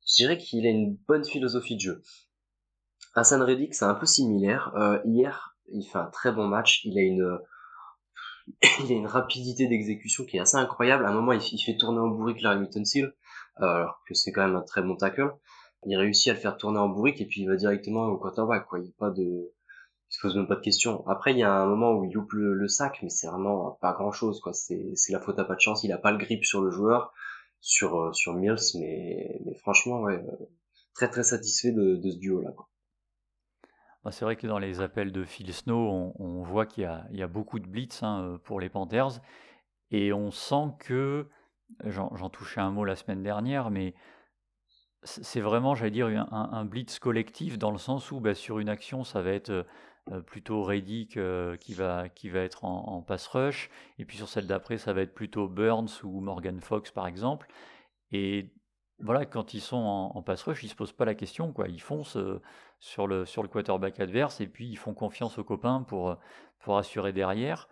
je 0.06 0.14
dirais 0.16 0.38
qu'il 0.38 0.66
a 0.66 0.70
une 0.70 0.96
bonne 1.06 1.24
philosophie 1.24 1.76
de 1.76 1.80
jeu. 1.80 2.02
Hassan 3.14 3.42
Reddick, 3.42 3.74
c'est 3.74 3.84
un 3.84 3.94
peu 3.94 4.06
similaire. 4.06 4.72
Euh, 4.76 5.00
hier, 5.04 5.56
il 5.72 5.84
fait 5.84 5.98
un 5.98 6.06
très 6.06 6.32
bon 6.32 6.46
match. 6.46 6.84
Il 6.84 6.98
a 6.98 7.02
une 7.02 7.38
il 8.80 8.92
a 8.92 8.94
une 8.94 9.06
rapidité 9.06 9.66
d'exécution 9.66 10.24
qui 10.24 10.36
est 10.36 10.40
assez 10.40 10.56
incroyable. 10.56 11.04
À 11.04 11.10
un 11.10 11.14
moment, 11.14 11.32
il, 11.32 11.40
fait 11.40 11.76
tourner 11.76 11.98
en 11.98 12.08
bourrique 12.08 12.40
Larry 12.40 12.66
Seal, 12.84 13.14
alors 13.56 14.02
que 14.06 14.14
c'est 14.14 14.32
quand 14.32 14.46
même 14.46 14.56
un 14.56 14.62
très 14.62 14.82
bon 14.82 14.96
tackle 14.96 15.32
il 15.86 15.96
réussit 15.96 16.28
à 16.28 16.34
le 16.34 16.40
faire 16.40 16.56
tourner 16.56 16.78
en 16.78 16.88
bourrique 16.88 17.20
et 17.20 17.26
puis 17.26 17.42
il 17.42 17.48
va 17.48 17.56
directement 17.56 18.06
au 18.06 18.18
quarterback 18.18 18.66
quoi 18.66 18.78
il 18.78 18.86
y 18.86 18.88
a 18.88 18.92
pas 18.98 19.10
de 19.10 19.52
se 20.18 20.22
pose 20.22 20.36
même 20.36 20.48
pas 20.48 20.56
de 20.56 20.60
questions. 20.60 21.06
Après 21.06 21.32
il 21.32 21.38
y 21.38 21.42
a 21.42 21.52
un 21.52 21.66
moment 21.66 21.92
où 21.92 22.04
il 22.04 22.12
loupe 22.12 22.32
le, 22.32 22.66
sac 22.68 22.98
mais 23.02 23.08
c'est 23.08 23.28
vraiment 23.28 23.78
pas 23.80 23.92
grand 23.92 24.10
chose 24.10 24.40
quoi. 24.40 24.52
C'est 24.52 24.92
c'est 24.94 25.12
la 25.12 25.20
faute 25.20 25.38
à 25.38 25.44
pas 25.44 25.54
de 25.54 25.60
chance 25.60 25.84
il 25.84 25.92
a 25.92 25.98
pas 25.98 26.10
le 26.10 26.18
grip 26.18 26.44
sur 26.44 26.60
le 26.60 26.70
joueur 26.70 27.12
sur 27.60 28.00
euh, 28.00 28.12
sur 28.12 28.34
Mills 28.34 28.56
mais 28.78 29.40
mais 29.44 29.54
franchement 29.54 30.00
ouais 30.02 30.16
euh, 30.16 30.46
très 30.94 31.08
très 31.08 31.22
satisfait 31.22 31.72
de, 31.72 32.00
ce 32.02 32.18
duo 32.18 32.40
là 32.40 32.50
quoi. 32.50 32.68
Bah, 34.04 34.10
c'est 34.10 34.24
vrai 34.24 34.36
que 34.36 34.46
dans 34.46 34.58
les 34.58 34.80
appels 34.80 35.10
de 35.10 35.24
Phil 35.24 35.52
Snow, 35.52 36.14
on, 36.18 36.42
voit 36.42 36.66
qu'il 36.66 36.84
y 36.84 36.86
a, 36.86 37.04
il 37.10 37.18
y 37.18 37.22
a 37.22 37.26
beaucoup 37.26 37.58
de 37.58 37.66
blitz 37.66 38.02
hein, 38.04 38.22
euh, 38.22 38.38
pour 38.38 38.60
les 38.60 38.68
Panthers, 38.68 39.20
et 39.90 40.12
on 40.12 40.30
sent 40.30 40.72
que, 40.78 41.26
j'en 41.84 42.30
touchais 42.30 42.60
un 42.60 42.70
mot 42.70 42.84
la 42.84 42.94
semaine 42.94 43.24
dernière, 43.24 43.70
mais 43.70 43.94
c'est 45.02 45.40
vraiment, 45.40 45.74
j'allais 45.74 45.90
dire, 45.90 46.06
un, 46.30 46.64
blitz 46.64 47.00
collectif 47.00 47.58
dans 47.58 47.72
le 47.72 47.78
sens 47.78 48.12
où 48.12 48.20
bah, 48.20 48.34
sur 48.34 48.60
une 48.60 48.68
action, 48.68 49.02
ça 49.02 49.20
va 49.20 49.32
être 49.32 49.66
plutôt 50.26 50.62
Reddick 50.62 51.16
euh, 51.16 51.56
qui, 51.56 51.74
va, 51.74 52.08
qui 52.08 52.28
va 52.28 52.40
être 52.40 52.64
en, 52.64 53.02
pass 53.02 53.26
rush, 53.26 53.70
et 53.98 54.04
puis 54.04 54.16
sur 54.16 54.28
celle 54.28 54.46
d'après, 54.46 54.78
ça 54.78 54.92
va 54.92 55.02
être 55.02 55.14
plutôt 55.14 55.48
Burns 55.48 56.02
ou 56.02 56.20
Morgan 56.20 56.60
Fox 56.60 56.90
par 56.90 57.06
exemple. 57.06 57.48
Et 58.12 58.50
voilà, 59.00 59.26
quand 59.26 59.54
ils 59.54 59.60
sont 59.60 59.76
en, 59.76 60.22
pass 60.22 60.42
rush, 60.42 60.62
ils 60.62 60.66
ne 60.66 60.70
se 60.70 60.76
posent 60.76 60.92
pas 60.92 61.04
la 61.04 61.14
question, 61.14 61.52
quoi. 61.52 61.68
Ils 61.68 61.80
foncent 61.80 62.16
euh, 62.16 62.40
sur, 62.80 63.06
le, 63.06 63.24
sur 63.24 63.42
le 63.42 63.48
quarterback 63.48 64.00
adverse 64.00 64.40
et 64.40 64.46
puis 64.46 64.68
ils 64.68 64.76
font 64.78 64.94
confiance 64.94 65.38
aux 65.38 65.44
copains 65.44 65.82
pour, 65.82 66.16
pour 66.60 66.78
assurer 66.78 67.12
derrière. 67.12 67.68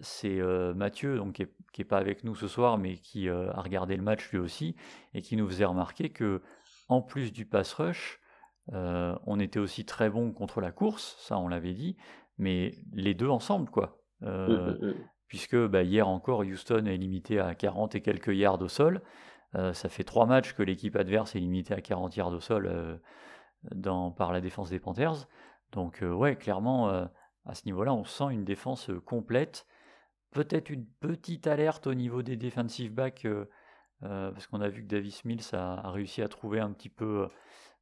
C'est 0.00 0.40
Mathieu, 0.74 1.18
donc, 1.18 1.34
qui 1.34 1.80
n'est 1.80 1.84
pas 1.84 1.98
avec 1.98 2.24
nous 2.24 2.34
ce 2.34 2.48
soir, 2.48 2.78
mais 2.78 2.96
qui 2.96 3.28
a 3.28 3.60
regardé 3.60 3.96
le 3.96 4.02
match 4.02 4.30
lui 4.30 4.38
aussi, 4.38 4.76
et 5.12 5.20
qui 5.20 5.36
nous 5.36 5.46
faisait 5.46 5.66
remarquer 5.66 6.08
que 6.08 6.40
en 6.88 7.02
plus 7.02 7.34
du 7.34 7.44
pass 7.44 7.74
rush, 7.74 8.18
euh, 8.72 9.14
on 9.26 9.40
était 9.40 9.58
aussi 9.58 9.84
très 9.84 10.08
bon 10.08 10.32
contre 10.32 10.60
la 10.60 10.72
course, 10.72 11.16
ça 11.18 11.38
on 11.38 11.48
l'avait 11.48 11.74
dit, 11.74 11.96
mais 12.38 12.74
les 12.92 13.14
deux 13.14 13.28
ensemble, 13.28 13.70
quoi. 13.70 14.00
Euh, 14.22 14.48
mmh, 14.48 14.86
mmh, 14.86 14.88
mmh. 14.88 14.94
Puisque 15.28 15.56
bah, 15.56 15.82
hier 15.82 16.08
encore, 16.08 16.40
Houston 16.40 16.86
est 16.86 16.96
limité 16.96 17.40
à 17.40 17.54
40 17.54 17.94
et 17.94 18.00
quelques 18.00 18.34
yards 18.34 18.62
au 18.62 18.68
sol. 18.68 19.02
Euh, 19.54 19.72
ça 19.72 19.88
fait 19.88 20.04
trois 20.04 20.26
matchs 20.26 20.54
que 20.54 20.62
l'équipe 20.62 20.96
adverse 20.96 21.34
est 21.36 21.40
limitée 21.40 21.74
à 21.74 21.80
40 21.80 22.16
yards 22.16 22.32
au 22.32 22.40
sol 22.40 23.00
dans, 23.74 24.10
par 24.10 24.32
la 24.32 24.40
défense 24.40 24.70
des 24.70 24.78
Panthers. 24.80 25.26
Donc, 25.72 26.02
ouais, 26.02 26.36
clairement, 26.36 26.88
à 26.88 27.54
ce 27.54 27.64
niveau-là, 27.66 27.92
on 27.92 28.04
sent 28.04 28.30
une 28.30 28.44
défense 28.44 28.90
complète. 29.04 29.66
Peut-être 30.30 30.70
une 30.70 30.86
petite 31.00 31.46
alerte 31.46 31.86
au 31.86 31.94
niveau 31.94 32.22
des 32.22 32.36
defensive 32.36 32.92
backs 32.92 33.26
parce 34.00 34.46
qu'on 34.46 34.60
a 34.60 34.68
vu 34.68 34.82
que 34.82 34.88
Davis 34.88 35.24
Mills 35.24 35.42
a, 35.52 35.90
réussi 35.90 36.22
à 36.22 36.28
trouver 36.28 36.60
un 36.60 36.70
petit 36.70 36.90
peu, 36.90 37.28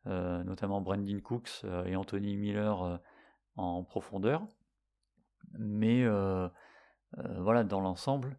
notamment 0.07 0.81
Brandon 0.81 1.21
Cooks 1.21 1.63
euh, 1.65 1.85
et 1.85 1.97
Anthony 1.97 2.37
Miller 2.37 3.01
en 3.57 3.85
profondeur. 3.85 4.43
Mais 5.59 6.07
voilà, 7.39 7.65
dans 7.65 7.81
l'ensemble, 7.81 8.37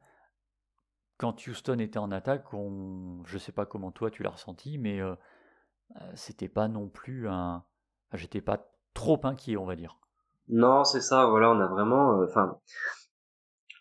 quand 1.18 1.46
Houston 1.48 1.80
était 1.80 2.00
en 2.00 2.12
attaque, 2.12 2.46
je 2.52 3.34
ne 3.34 3.40
sais 3.40 3.52
pas 3.52 3.66
comment 3.66 3.92
toi 3.92 4.10
tu 4.10 4.24
l'as 4.24 4.32
ressenti, 4.32 4.78
mais 4.78 5.00
c'était 6.16 6.50
pas 6.50 6.68
non 6.68 6.90
plus 6.90 7.30
un. 7.30 7.64
J'étais 8.14 8.42
pas 8.42 8.68
trop 8.94 9.20
inquiet, 9.24 9.58
on 9.58 9.66
va 9.66 9.76
dire. 9.76 9.98
Non, 10.50 10.84
c'est 10.84 11.02
ça, 11.02 11.28
voilà, 11.28 11.52
on 11.52 11.60
a 11.60 11.68
vraiment. 11.68 12.26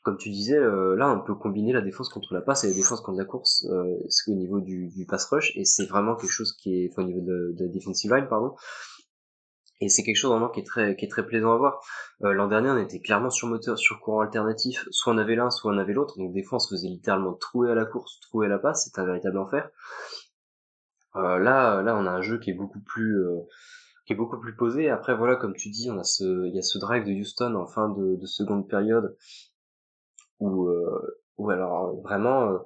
Comme 0.02 0.16
tu 0.16 0.30
disais, 0.30 0.58
euh, 0.58 0.96
là, 0.96 1.12
on 1.12 1.20
peut 1.20 1.34
combiner 1.34 1.72
la 1.72 1.80
défense 1.80 2.08
contre 2.08 2.34
la 2.34 2.42
passe 2.42 2.64
et 2.64 2.68
la 2.68 2.74
défense 2.74 3.00
contre 3.00 3.18
la 3.18 3.24
course 3.24 3.64
euh, 3.70 3.84
au 4.28 4.34
niveau 4.34 4.60
du, 4.60 4.88
du 4.88 5.06
pass 5.06 5.24
rush, 5.26 5.52
et 5.56 5.64
c'est 5.64 5.86
vraiment 5.86 6.16
quelque 6.16 6.30
chose 6.30 6.52
qui 6.52 6.74
est, 6.74 6.90
enfin, 6.90 7.02
au 7.02 7.06
niveau 7.06 7.20
de, 7.20 7.54
de 7.56 7.64
la 7.64 7.70
defensive 7.70 8.12
line, 8.12 8.26
pardon, 8.28 8.54
et 9.80 9.88
c'est 9.88 10.02
quelque 10.02 10.16
chose 10.16 10.30
vraiment 10.30 10.48
qui 10.48 10.60
est 10.60 10.66
très, 10.66 10.96
qui 10.96 11.04
est 11.04 11.08
très 11.08 11.26
plaisant 11.26 11.52
à 11.52 11.56
voir. 11.56 11.80
Euh, 12.22 12.32
L'an 12.32 12.46
dernier, 12.46 12.70
on 12.70 12.78
était 12.78 13.00
clairement 13.00 13.30
sur 13.30 13.48
moteur, 13.48 13.78
sur 13.78 14.00
courant 14.00 14.20
alternatif, 14.20 14.86
soit 14.90 15.12
on 15.12 15.18
avait 15.18 15.34
l'un, 15.34 15.50
soit 15.50 15.72
on 15.72 15.78
avait 15.78 15.92
l'autre, 15.92 16.18
donc 16.18 16.32
des 16.32 16.42
fois, 16.42 16.56
on 16.56 16.60
se 16.60 16.74
faisait 16.74 16.88
littéralement 16.88 17.34
trouer 17.34 17.70
à 17.70 17.74
la 17.74 17.84
course, 17.84 18.20
trouer 18.20 18.46
à 18.46 18.48
la 18.48 18.58
passe, 18.58 18.84
c'est 18.84 19.00
un 19.00 19.04
véritable 19.04 19.38
enfer. 19.38 19.70
Euh, 21.16 21.38
là, 21.38 21.82
là, 21.82 21.96
on 21.96 22.06
a 22.06 22.10
un 22.10 22.22
jeu 22.22 22.38
qui 22.38 22.50
est 22.50 22.54
beaucoup 22.54 22.80
plus, 22.80 23.18
euh, 23.20 23.40
qui 24.06 24.14
est 24.14 24.16
beaucoup 24.16 24.38
plus 24.38 24.56
posé. 24.56 24.88
Après, 24.88 25.14
voilà, 25.16 25.36
comme 25.36 25.54
tu 25.54 25.68
dis, 25.68 25.90
on 25.90 25.98
a 25.98 26.04
ce, 26.04 26.46
il 26.46 26.54
y 26.54 26.58
a 26.58 26.62
ce 26.62 26.78
drive 26.78 27.04
de 27.04 27.12
Houston 27.12 27.54
en 27.54 27.66
fin 27.66 27.88
de, 27.90 28.16
de 28.16 28.26
seconde 28.26 28.68
période 28.68 29.16
ou 30.40 30.66
euh, 30.68 31.22
ou 31.38 31.50
alors 31.50 32.00
vraiment 32.02 32.48
euh, 32.50 32.58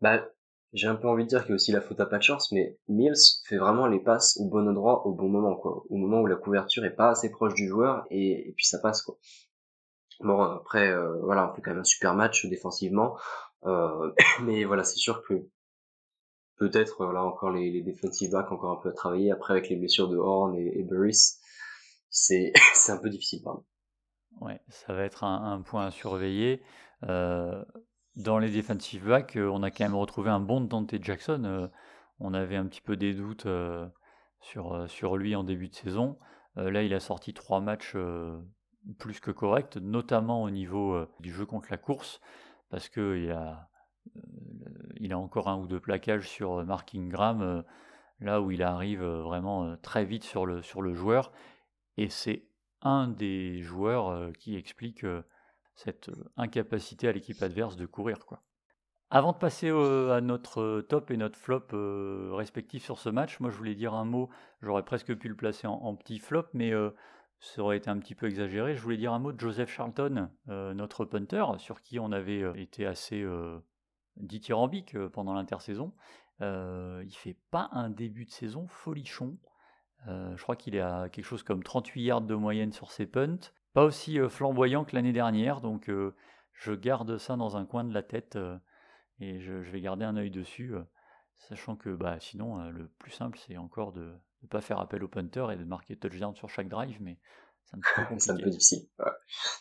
bah 0.00 0.28
j'ai 0.72 0.86
un 0.86 0.96
peu 0.96 1.08
envie 1.08 1.24
de 1.24 1.28
dire 1.28 1.46
a 1.48 1.52
aussi 1.52 1.72
la 1.72 1.80
faute 1.80 2.00
à 2.00 2.06
pas 2.06 2.18
de 2.18 2.22
chance, 2.22 2.52
mais 2.52 2.76
Mills 2.88 3.16
fait 3.46 3.56
vraiment 3.56 3.86
les 3.86 4.00
passes 4.00 4.36
au 4.38 4.48
bon 4.48 4.68
endroit 4.68 5.06
au 5.06 5.12
bon 5.12 5.28
moment, 5.28 5.56
quoi. 5.56 5.82
Au 5.88 5.96
moment 5.96 6.20
où 6.20 6.26
la 6.26 6.36
couverture 6.36 6.84
est 6.84 6.94
pas 6.94 7.10
assez 7.10 7.30
proche 7.30 7.54
du 7.54 7.66
joueur 7.66 8.04
et, 8.10 8.52
puis 8.54 8.66
ça 8.66 8.78
passe, 8.78 9.00
quoi. 9.02 9.18
Bon, 10.20 10.42
après, 10.42 10.94
voilà, 11.22 11.50
on 11.50 11.54
fait 11.54 11.62
quand 11.62 11.70
même 11.70 11.80
un 11.80 11.84
super 11.84 12.14
match 12.14 12.44
défensivement. 12.46 13.16
mais 14.42 14.64
voilà, 14.64 14.84
c'est 14.84 14.98
sûr 14.98 15.22
que 15.22 15.48
peut-être 16.58 17.12
là 17.12 17.24
encore 17.24 17.50
les, 17.50 17.70
les 17.70 17.82
defensive 17.82 18.30
backs 18.30 18.52
encore 18.52 18.72
un 18.72 18.82
peu 18.82 18.90
à 18.90 18.92
travailler. 18.92 19.30
Après, 19.32 19.54
avec 19.54 19.68
les 19.70 19.76
blessures 19.76 20.08
de 20.08 20.16
Horn 20.16 20.54
et, 20.54 20.78
et 20.78 20.82
Burris, 20.82 21.38
c'est 22.10 22.52
un 22.88 22.98
peu 22.98 23.08
difficile. 23.08 23.42
Pardon. 23.42 23.64
Ouais, 24.40 24.60
ça 24.68 24.92
va 24.92 25.02
être 25.02 25.24
un, 25.24 25.60
point 25.62 25.86
à 25.86 25.90
surveiller. 25.90 26.62
Euh, 27.04 27.64
dans 28.16 28.38
les 28.38 28.50
defensive 28.50 29.06
backs, 29.06 29.36
euh, 29.36 29.48
on 29.48 29.62
a 29.62 29.70
quand 29.70 29.84
même 29.84 29.94
retrouvé 29.94 30.30
un 30.30 30.40
bon 30.40 30.60
Dante 30.60 30.94
Jackson. 31.02 31.42
Euh, 31.44 31.68
on 32.20 32.34
avait 32.34 32.56
un 32.56 32.66
petit 32.66 32.80
peu 32.80 32.96
des 32.96 33.14
doutes 33.14 33.46
sur, 34.40 34.90
sur 34.90 35.16
lui 35.16 35.36
en 35.36 35.44
début 35.44 35.68
de 35.68 35.74
saison. 35.74 36.18
là, 36.56 36.82
il 36.82 36.92
a 36.92 36.98
sorti 36.98 37.32
trois 37.32 37.60
matchs 37.60 37.96
plus 38.98 39.20
que 39.20 39.30
corrects, 39.30 39.76
notamment 39.76 40.42
au 40.42 40.50
niveau 40.50 41.06
du 41.20 41.32
jeu 41.32 41.46
contre 41.46 41.68
la 41.70 41.76
course, 41.76 42.20
parce 42.70 42.88
qu'il 42.88 43.30
a, 43.30 43.68
il 44.96 45.12
a 45.12 45.18
encore 45.18 45.46
un 45.48 45.58
ou 45.58 45.68
deux 45.68 45.78
plaquages 45.78 46.28
sur 46.28 46.64
Mark 46.64 46.92
Ingram, 46.92 47.62
là 48.18 48.40
où 48.40 48.50
il 48.50 48.64
arrive 48.64 49.04
vraiment 49.04 49.76
très 49.76 50.04
vite 50.04 50.24
sur 50.24 50.44
le, 50.44 50.60
sur 50.60 50.82
le 50.82 50.94
joueur. 50.94 51.30
Et 51.98 52.08
c'est 52.08 52.47
un 52.82 53.08
des 53.08 53.62
joueurs 53.62 54.32
qui 54.38 54.56
explique 54.56 55.04
cette 55.74 56.10
incapacité 56.36 57.08
à 57.08 57.12
l'équipe 57.12 57.42
adverse 57.42 57.76
de 57.76 57.86
courir. 57.86 58.18
Avant 59.10 59.32
de 59.32 59.38
passer 59.38 59.70
à 59.70 60.20
notre 60.20 60.82
top 60.88 61.10
et 61.10 61.16
notre 61.16 61.38
flop 61.38 61.68
respectifs 62.36 62.84
sur 62.84 62.98
ce 62.98 63.08
match, 63.08 63.40
moi 63.40 63.50
je 63.50 63.56
voulais 63.56 63.74
dire 63.74 63.94
un 63.94 64.04
mot, 64.04 64.28
j'aurais 64.60 64.84
presque 64.84 65.14
pu 65.14 65.28
le 65.28 65.36
placer 65.36 65.66
en, 65.66 65.94
petit 65.96 66.18
flop, 66.18 66.46
mais 66.52 66.72
ça 67.40 67.62
aurait 67.62 67.78
été 67.78 67.88
un 67.88 67.98
petit 67.98 68.14
peu 68.14 68.26
exagéré. 68.26 68.74
Je 68.74 68.82
voulais 68.82 68.96
dire 68.96 69.12
un 69.12 69.18
mot 69.18 69.32
de 69.32 69.40
Joseph 69.40 69.70
Charlton, 69.70 70.28
notre 70.46 71.04
punter, 71.04 71.44
sur 71.58 71.80
qui 71.80 71.98
on 71.98 72.12
avait 72.12 72.42
été 72.60 72.84
assez 72.86 73.24
dithyrambique 74.16 74.98
pendant 75.08 75.34
l'intersaison. 75.34 75.94
il 76.40 77.14
fait 77.14 77.36
pas 77.50 77.70
un 77.72 77.90
début 77.90 78.24
de 78.24 78.30
saison 78.30 78.66
folichon. 78.66 79.38
Euh, 80.06 80.36
je 80.36 80.42
crois 80.42 80.56
qu'il 80.56 80.76
est 80.76 80.80
à 80.80 81.08
quelque 81.10 81.24
chose 81.24 81.42
comme 81.42 81.62
38 81.62 82.02
yards 82.02 82.20
de 82.22 82.34
moyenne 82.34 82.72
sur 82.72 82.92
ses 82.92 83.06
punts. 83.06 83.38
Pas 83.74 83.84
aussi 83.84 84.18
euh, 84.18 84.28
flamboyant 84.28 84.84
que 84.84 84.94
l'année 84.94 85.12
dernière, 85.12 85.60
donc 85.60 85.88
euh, 85.88 86.14
je 86.52 86.72
garde 86.72 87.18
ça 87.18 87.36
dans 87.36 87.56
un 87.56 87.66
coin 87.66 87.84
de 87.84 87.92
la 87.92 88.02
tête 88.02 88.38
et 89.20 89.40
je, 89.40 89.52
vais 89.52 89.80
garder 89.80 90.04
un 90.04 90.16
œil 90.16 90.30
dessus, 90.30 90.74
sachant 91.48 91.76
que 91.76 91.90
bah, 91.90 92.18
sinon 92.20 92.68
le 92.70 92.88
plus 92.98 93.12
simple 93.12 93.38
c'est 93.46 93.56
encore 93.56 93.92
de 93.92 94.12
ne 94.42 94.48
pas 94.48 94.60
faire 94.60 94.80
appel 94.80 95.04
au 95.04 95.08
punter 95.08 95.46
et 95.52 95.56
de 95.56 95.64
marquer 95.64 95.96
touchdown 95.96 96.34
sur 96.34 96.48
chaque 96.48 96.68
drive, 96.68 96.96
mais 97.00 97.18
c'est 97.64 97.76
un 97.76 97.80
peu 97.80 98.02
compliqué. 98.02 98.20
c'est 98.20 98.30
un 98.32 98.36
peu 98.36 98.50
difficile. 98.50 98.88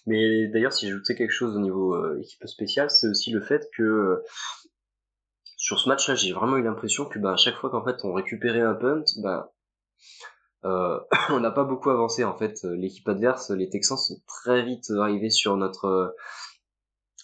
Mais 0.08 0.48
d'ailleurs, 0.48 0.74
si 0.74 0.88
j'ajoutais 0.88 1.16
quelque 1.16 1.32
chose 1.32 1.56
au 1.56 1.60
niveau 1.60 2.16
équipe 2.18 2.48
spéciale, 2.48 2.90
c'est 2.90 3.08
aussi 3.08 3.30
le 3.32 3.42
fait 3.42 3.70
que 3.76 4.24
sur 5.56 5.80
ce 5.80 5.90
match-là, 5.90 6.16
j'ai 6.16 6.34
vraiment 6.34 6.58
eu 6.58 6.64
l'impression 6.64 7.06
que 7.06 7.20
bah, 7.20 7.34
à 7.34 7.38
chaque 7.38 7.56
fois 7.56 7.70
qu'en 7.70 7.84
fait 7.84 7.98
on 8.04 8.14
récupérait 8.14 8.62
un 8.62 8.74
punt, 8.74 9.04
bah, 9.22 9.54
euh, 10.66 11.00
on 11.30 11.40
n'a 11.40 11.52
pas 11.52 11.64
beaucoup 11.64 11.90
avancé 11.90 12.24
en 12.24 12.36
fait. 12.36 12.64
L'équipe 12.64 13.08
adverse, 13.08 13.52
les 13.52 13.70
Texans 13.70 13.98
sont 13.98 14.22
très 14.28 14.64
vite 14.64 14.90
arrivés 14.92 15.30
sur 15.30 15.58
notre 15.58 16.16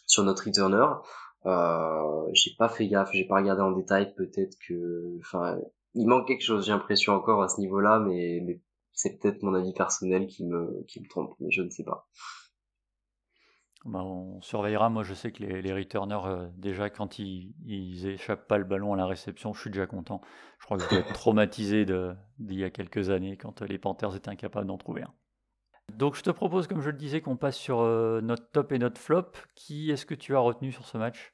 sur 0.08 0.24
notre 0.24 0.46
returner. 0.46 0.86
Euh, 1.46 2.30
j'ai 2.34 2.52
pas 2.58 2.70
fait 2.70 2.88
gaffe, 2.88 3.10
j'ai 3.12 3.26
pas 3.26 3.36
regardé 3.38 3.62
en 3.62 3.72
détail. 3.72 4.14
Peut-être 4.16 4.58
que, 4.68 5.18
enfin, 5.20 5.58
il 5.94 6.08
manque 6.08 6.28
quelque 6.28 6.44
chose. 6.44 6.66
J'ai 6.66 6.72
l'impression 6.72 7.14
encore 7.14 7.42
à 7.44 7.50
ce 7.50 7.60
niveau-là, 7.60 8.00
mais, 8.00 8.62
c'est 8.94 9.18
peut-être 9.18 9.42
mon 9.42 9.56
avis 9.56 9.74
personnel 9.74 10.28
qui 10.28 10.46
me 10.46 10.86
trompe, 11.10 11.34
mais 11.40 11.50
je 11.52 11.64
ne 11.64 11.70
sais 11.70 11.84
pas. 11.84 12.08
Bah, 13.86 14.02
on 14.02 14.42
surveillera. 14.42 14.90
Moi, 14.90 15.04
je 15.04 15.14
sais 15.14 15.32
que 15.32 15.44
les, 15.44 15.62
les 15.62 15.74
returners, 15.74 16.26
euh, 16.26 16.48
déjà, 16.58 16.90
quand 16.90 17.20
ils, 17.20 17.54
ils 17.66 18.08
échappent 18.08 18.48
pas 18.48 18.58
le 18.58 18.64
ballon 18.64 18.94
à 18.94 18.98
la 18.98 19.06
réception, 19.06 19.54
je 19.54 19.60
suis 19.60 19.70
déjà 19.70 19.88
content. 19.88 20.22
Je 20.60 20.66
crois 20.66 20.78
que 20.78 20.84
je 20.84 20.90
dois 20.90 21.00
être 21.00 21.14
traumatisé 21.14 21.86
d'il 21.86 22.60
y 22.60 22.64
a 22.64 22.70
quelques 22.70 23.10
années 23.10 23.36
quand 23.36 23.62
les 23.62 23.78
Panthers 23.78 24.16
étaient 24.16 24.30
incapables 24.30 24.68
d'en 24.68 24.78
trouver 24.78 25.04
un. 25.04 25.14
Donc, 25.92 26.16
je 26.16 26.22
te 26.22 26.30
propose, 26.30 26.68
comme 26.68 26.82
je 26.82 26.92
le 26.92 26.98
disais, 26.98 27.20
qu'on 27.20 27.36
passe 27.36 27.58
sur 27.58 27.82
euh, 27.82 28.22
notre 28.22 28.50
top 28.52 28.72
et 28.72 28.80
notre 28.80 29.02
flop. 29.02 29.32
Qui 29.54 29.92
est-ce 29.92 30.06
que 30.06 30.16
tu 30.16 30.34
as 30.34 30.40
retenu 30.40 30.72
sur 30.72 30.86
ce 30.86 30.98
match? 30.98 31.34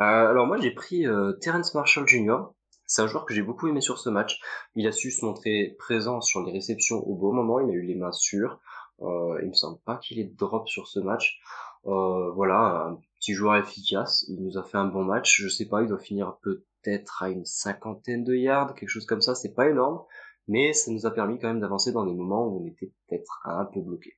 Euh, 0.00 0.04
Alors, 0.04 0.46
moi, 0.46 0.56
j'ai 0.58 0.70
pris 0.70 1.04
Terrence 1.40 1.74
Marshall 1.74 2.06
Jr. 2.06 2.38
C'est 2.86 3.02
un 3.02 3.06
joueur 3.08 3.24
que 3.24 3.34
j'ai 3.34 3.42
beaucoup 3.42 3.68
aimé 3.68 3.80
sur 3.80 3.98
ce 3.98 4.08
match. 4.08 4.40
Il 4.76 4.86
a 4.86 4.92
su 4.92 5.10
se 5.10 5.24
montrer 5.24 5.76
présent 5.78 6.20
sur 6.20 6.42
les 6.44 6.52
réceptions 6.52 6.96
au 6.96 7.16
bon 7.16 7.32
moment. 7.32 7.60
Il 7.60 7.70
a 7.70 7.74
eu 7.74 7.82
les 7.82 7.94
mains 7.96 8.12
sûres. 8.12 8.60
Euh, 9.02 9.38
il 9.42 9.48
me 9.48 9.54
semble 9.54 9.78
pas 9.80 9.96
qu'il 9.96 10.18
ait 10.18 10.24
drop 10.24 10.68
sur 10.68 10.86
ce 10.86 11.00
match. 11.00 11.40
Euh, 11.86 12.30
voilà, 12.32 12.88
un 12.88 13.00
petit 13.18 13.34
joueur 13.34 13.56
efficace. 13.56 14.24
Il 14.28 14.42
nous 14.42 14.58
a 14.58 14.62
fait 14.62 14.78
un 14.78 14.86
bon 14.86 15.04
match. 15.04 15.40
Je 15.40 15.48
sais 15.48 15.66
pas, 15.66 15.82
il 15.82 15.88
doit 15.88 15.98
finir 15.98 16.36
peut-être 16.42 17.22
à 17.22 17.30
une 17.30 17.44
cinquantaine 17.44 18.24
de 18.24 18.34
yards, 18.34 18.74
quelque 18.74 18.88
chose 18.88 19.06
comme 19.06 19.22
ça. 19.22 19.34
C'est 19.34 19.54
pas 19.54 19.68
énorme, 19.68 20.02
mais 20.48 20.72
ça 20.72 20.90
nous 20.90 21.06
a 21.06 21.10
permis 21.10 21.38
quand 21.38 21.48
même 21.48 21.60
d'avancer 21.60 21.92
dans 21.92 22.04
des 22.04 22.14
moments 22.14 22.46
où 22.46 22.62
on 22.62 22.66
était 22.66 22.92
peut-être 23.08 23.40
un 23.44 23.64
peu 23.64 23.80
bloqué. 23.80 24.16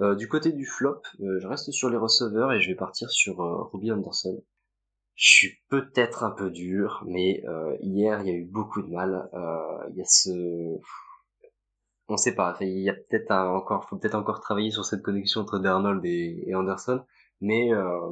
Euh, 0.00 0.14
du 0.14 0.28
côté 0.28 0.52
du 0.52 0.64
flop, 0.64 1.02
je 1.18 1.46
reste 1.46 1.70
sur 1.72 1.90
les 1.90 1.98
receveurs 1.98 2.52
et 2.52 2.60
je 2.60 2.70
vais 2.70 2.76
partir 2.76 3.10
sur 3.10 3.36
Robbie 3.36 3.92
Anderson. 3.92 4.42
Je 5.14 5.30
suis 5.30 5.58
peut-être 5.68 6.22
un 6.22 6.30
peu 6.30 6.50
dur, 6.50 7.02
mais 7.06 7.42
hier 7.80 8.20
il 8.20 8.26
y 8.28 8.30
a 8.30 8.34
eu 8.34 8.44
beaucoup 8.44 8.82
de 8.82 8.88
mal. 8.88 9.28
Il 9.90 9.96
y 9.96 10.00
a 10.00 10.06
ce, 10.06 10.78
on 12.08 12.16
sait 12.16 12.34
pas. 12.34 12.56
il 12.60 12.80
y 12.80 12.90
a 12.90 12.94
peut-être 12.94 13.30
encore, 13.30 13.88
faut 13.88 13.96
peut-être 13.96 14.14
encore 14.14 14.40
travailler 14.40 14.70
sur 14.70 14.84
cette 14.84 15.02
connexion 15.02 15.42
entre 15.42 15.58
Darnold 15.58 16.04
et, 16.04 16.54
Anderson. 16.54 17.04
Mais 17.40 17.72
euh, 17.72 18.10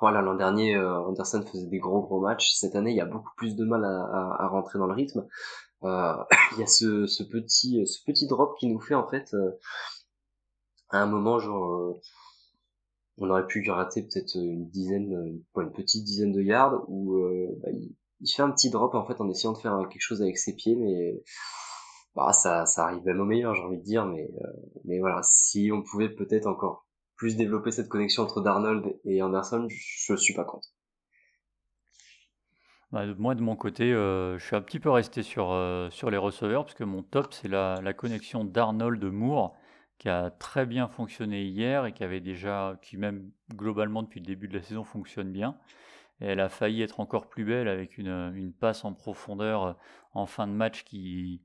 voilà, 0.00 0.22
l'an 0.22 0.34
dernier, 0.34 0.74
euh, 0.74 1.00
Anderson 1.00 1.44
faisait 1.46 1.66
des 1.66 1.78
gros 1.78 2.02
gros 2.02 2.20
matchs. 2.20 2.54
Cette 2.54 2.74
année, 2.74 2.90
il 2.90 2.96
y 2.96 3.00
a 3.00 3.06
beaucoup 3.06 3.32
plus 3.36 3.54
de 3.56 3.64
mal 3.64 3.84
à, 3.84 4.48
rentrer 4.48 4.78
dans 4.78 4.86
le 4.86 4.94
rythme. 4.94 5.26
Euh, 5.84 6.14
il 6.52 6.60
y 6.60 6.62
a 6.62 6.66
ce, 6.66 7.06
ce, 7.06 7.22
petit, 7.22 7.86
ce 7.86 8.02
petit 8.04 8.26
drop 8.26 8.56
qui 8.58 8.68
nous 8.68 8.80
fait 8.80 8.94
en 8.94 9.06
fait 9.08 9.34
à 10.90 11.02
un 11.02 11.06
moment 11.06 11.38
genre 11.38 11.98
on 13.18 13.30
aurait 13.30 13.46
pu 13.46 13.68
rater 13.70 14.02
peut-être 14.02 14.36
une 14.36 14.68
dizaine, 14.68 15.42
une 15.56 15.72
petite 15.72 16.04
dizaine 16.04 16.32
de 16.32 16.40
yards 16.40 16.84
où 16.88 17.18
bah, 17.62 17.70
il, 17.72 18.30
fait 18.30 18.42
un 18.42 18.50
petit 18.50 18.70
drop 18.70 18.94
en 18.94 19.04
fait 19.06 19.20
en 19.20 19.28
essayant 19.28 19.52
de 19.52 19.58
faire 19.58 19.76
quelque 19.90 20.00
chose 20.00 20.22
avec 20.22 20.38
ses 20.38 20.54
pieds, 20.54 20.76
mais 20.76 21.22
bah, 22.14 22.32
ça, 22.32 22.66
ça 22.66 22.84
arrive 22.84 23.04
même 23.04 23.20
au 23.20 23.24
meilleur, 23.24 23.54
j'ai 23.54 23.62
envie 23.62 23.78
de 23.78 23.82
dire, 23.82 24.04
mais, 24.04 24.30
euh, 24.42 24.46
mais 24.84 24.98
voilà, 24.98 25.20
si 25.22 25.70
on 25.72 25.82
pouvait 25.82 26.10
peut-être 26.10 26.46
encore 26.46 26.86
plus 27.16 27.36
développer 27.36 27.70
cette 27.70 27.88
connexion 27.88 28.22
entre 28.22 28.42
Darnold 28.42 28.98
et 29.04 29.22
Anderson, 29.22 29.66
je, 29.68 30.14
suis 30.16 30.34
pas 30.34 30.44
contre. 30.44 30.68
Bah, 32.90 33.06
moi, 33.16 33.34
de 33.34 33.40
mon 33.40 33.56
côté, 33.56 33.92
euh, 33.92 34.38
je 34.38 34.44
suis 34.44 34.56
un 34.56 34.60
petit 34.60 34.78
peu 34.78 34.90
resté 34.90 35.22
sur, 35.22 35.52
euh, 35.52 35.88
sur 35.90 36.10
les 36.10 36.18
receveurs, 36.18 36.64
parce 36.64 36.74
que 36.74 36.84
mon 36.84 37.02
top, 37.02 37.32
c'est 37.32 37.48
la, 37.48 37.80
la 37.82 37.94
connexion 37.94 38.44
d'Arnold-Moore, 38.44 39.56
qui 39.98 40.10
a 40.10 40.30
très 40.30 40.66
bien 40.66 40.88
fonctionné 40.88 41.44
hier 41.44 41.86
et 41.86 41.92
qui 41.92 42.04
avait 42.04 42.20
déjà, 42.20 42.76
qui 42.82 42.96
même 42.96 43.30
globalement 43.54 44.02
depuis 44.02 44.20
le 44.20 44.26
début 44.26 44.48
de 44.48 44.54
la 44.54 44.62
saison 44.62 44.84
fonctionne 44.84 45.30
bien. 45.30 45.56
Elle 46.18 46.40
a 46.40 46.48
failli 46.48 46.82
être 46.82 47.00
encore 47.00 47.28
plus 47.28 47.44
belle 47.44 47.68
avec 47.68 47.98
une, 47.98 48.32
une 48.34 48.52
passe 48.52 48.84
en 48.84 48.92
profondeur 48.92 49.78
en 50.12 50.26
fin 50.26 50.46
de 50.46 50.52
match 50.52 50.82
qui, 50.82 51.40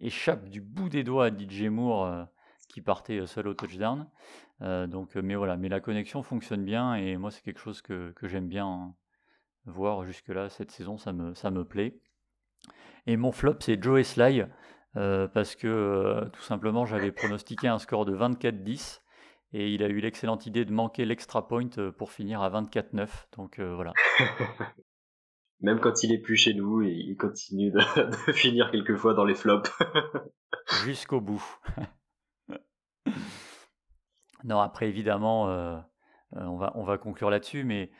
échappe 0.00 0.48
du 0.48 0.60
bout 0.60 0.88
des 0.88 1.04
doigts 1.04 1.26
à 1.26 1.30
DJ 1.30 1.62
Moore 1.64 2.06
euh, 2.06 2.24
qui 2.68 2.80
partait 2.80 3.18
euh, 3.18 3.26
seul 3.26 3.48
au 3.48 3.54
touchdown. 3.54 4.08
Euh, 4.62 4.86
donc, 4.86 5.14
mais 5.14 5.34
voilà, 5.34 5.56
mais 5.56 5.68
la 5.68 5.80
connexion 5.80 6.22
fonctionne 6.22 6.64
bien 6.64 6.94
et 6.94 7.16
moi 7.16 7.30
c'est 7.30 7.42
quelque 7.42 7.60
chose 7.60 7.80
que, 7.80 8.12
j'aime 8.22 8.48
bien 8.48 8.66
hein, 8.66 8.94
voir 9.64 10.04
jusque-là 10.04 10.48
cette 10.48 10.70
saison, 10.70 10.98
ça 10.98 11.12
me, 11.12 11.34
ça 11.34 11.50
me 11.50 11.64
plaît. 11.64 11.98
Et 13.06 13.16
mon 13.16 13.32
flop 13.32 13.56
c'est 13.60 13.82
Joe 13.82 14.06
Sly 14.06 14.44
parce 14.92 15.54
que 15.54 16.28
tout 16.32 16.42
simplement 16.42 16.84
j'avais 16.84 17.12
pronostiqué 17.12 17.68
un 17.68 17.78
score 17.78 18.04
de 18.04 18.14
24-10 18.14 19.00
et 19.52 19.72
il 19.72 19.82
a 19.82 19.88
eu 19.88 20.00
l'excellente 20.00 20.44
idée 20.46 20.66
de 20.66 20.72
manquer 20.72 21.06
l'extra 21.06 21.48
point 21.48 21.70
pour 21.96 22.12
finir 22.12 22.42
à 22.42 22.50
24-9. 22.50 23.08
Donc 23.36 23.58
voilà. 23.60 23.94
Même 25.62 25.78
quand 25.78 26.02
il 26.02 26.12
est 26.12 26.18
plus 26.18 26.36
chez 26.36 26.54
nous, 26.54 26.82
il 26.82 27.16
continue 27.16 27.70
de, 27.72 27.80
finir 28.32 28.70
quelquefois 28.70 29.14
dans 29.14 29.24
les 29.24 29.34
flops. 29.34 29.70
Jusqu'au 30.84 31.20
bout. 31.20 31.44
non, 34.44 34.60
après 34.60 34.88
évidemment, 34.88 35.48
euh, 35.48 35.76
euh, 36.36 36.44
on, 36.44 36.56
va, 36.56 36.72
on 36.76 36.84
va 36.84 36.96
conclure 36.98 37.30
là-dessus, 37.30 37.64
mais 37.64 37.90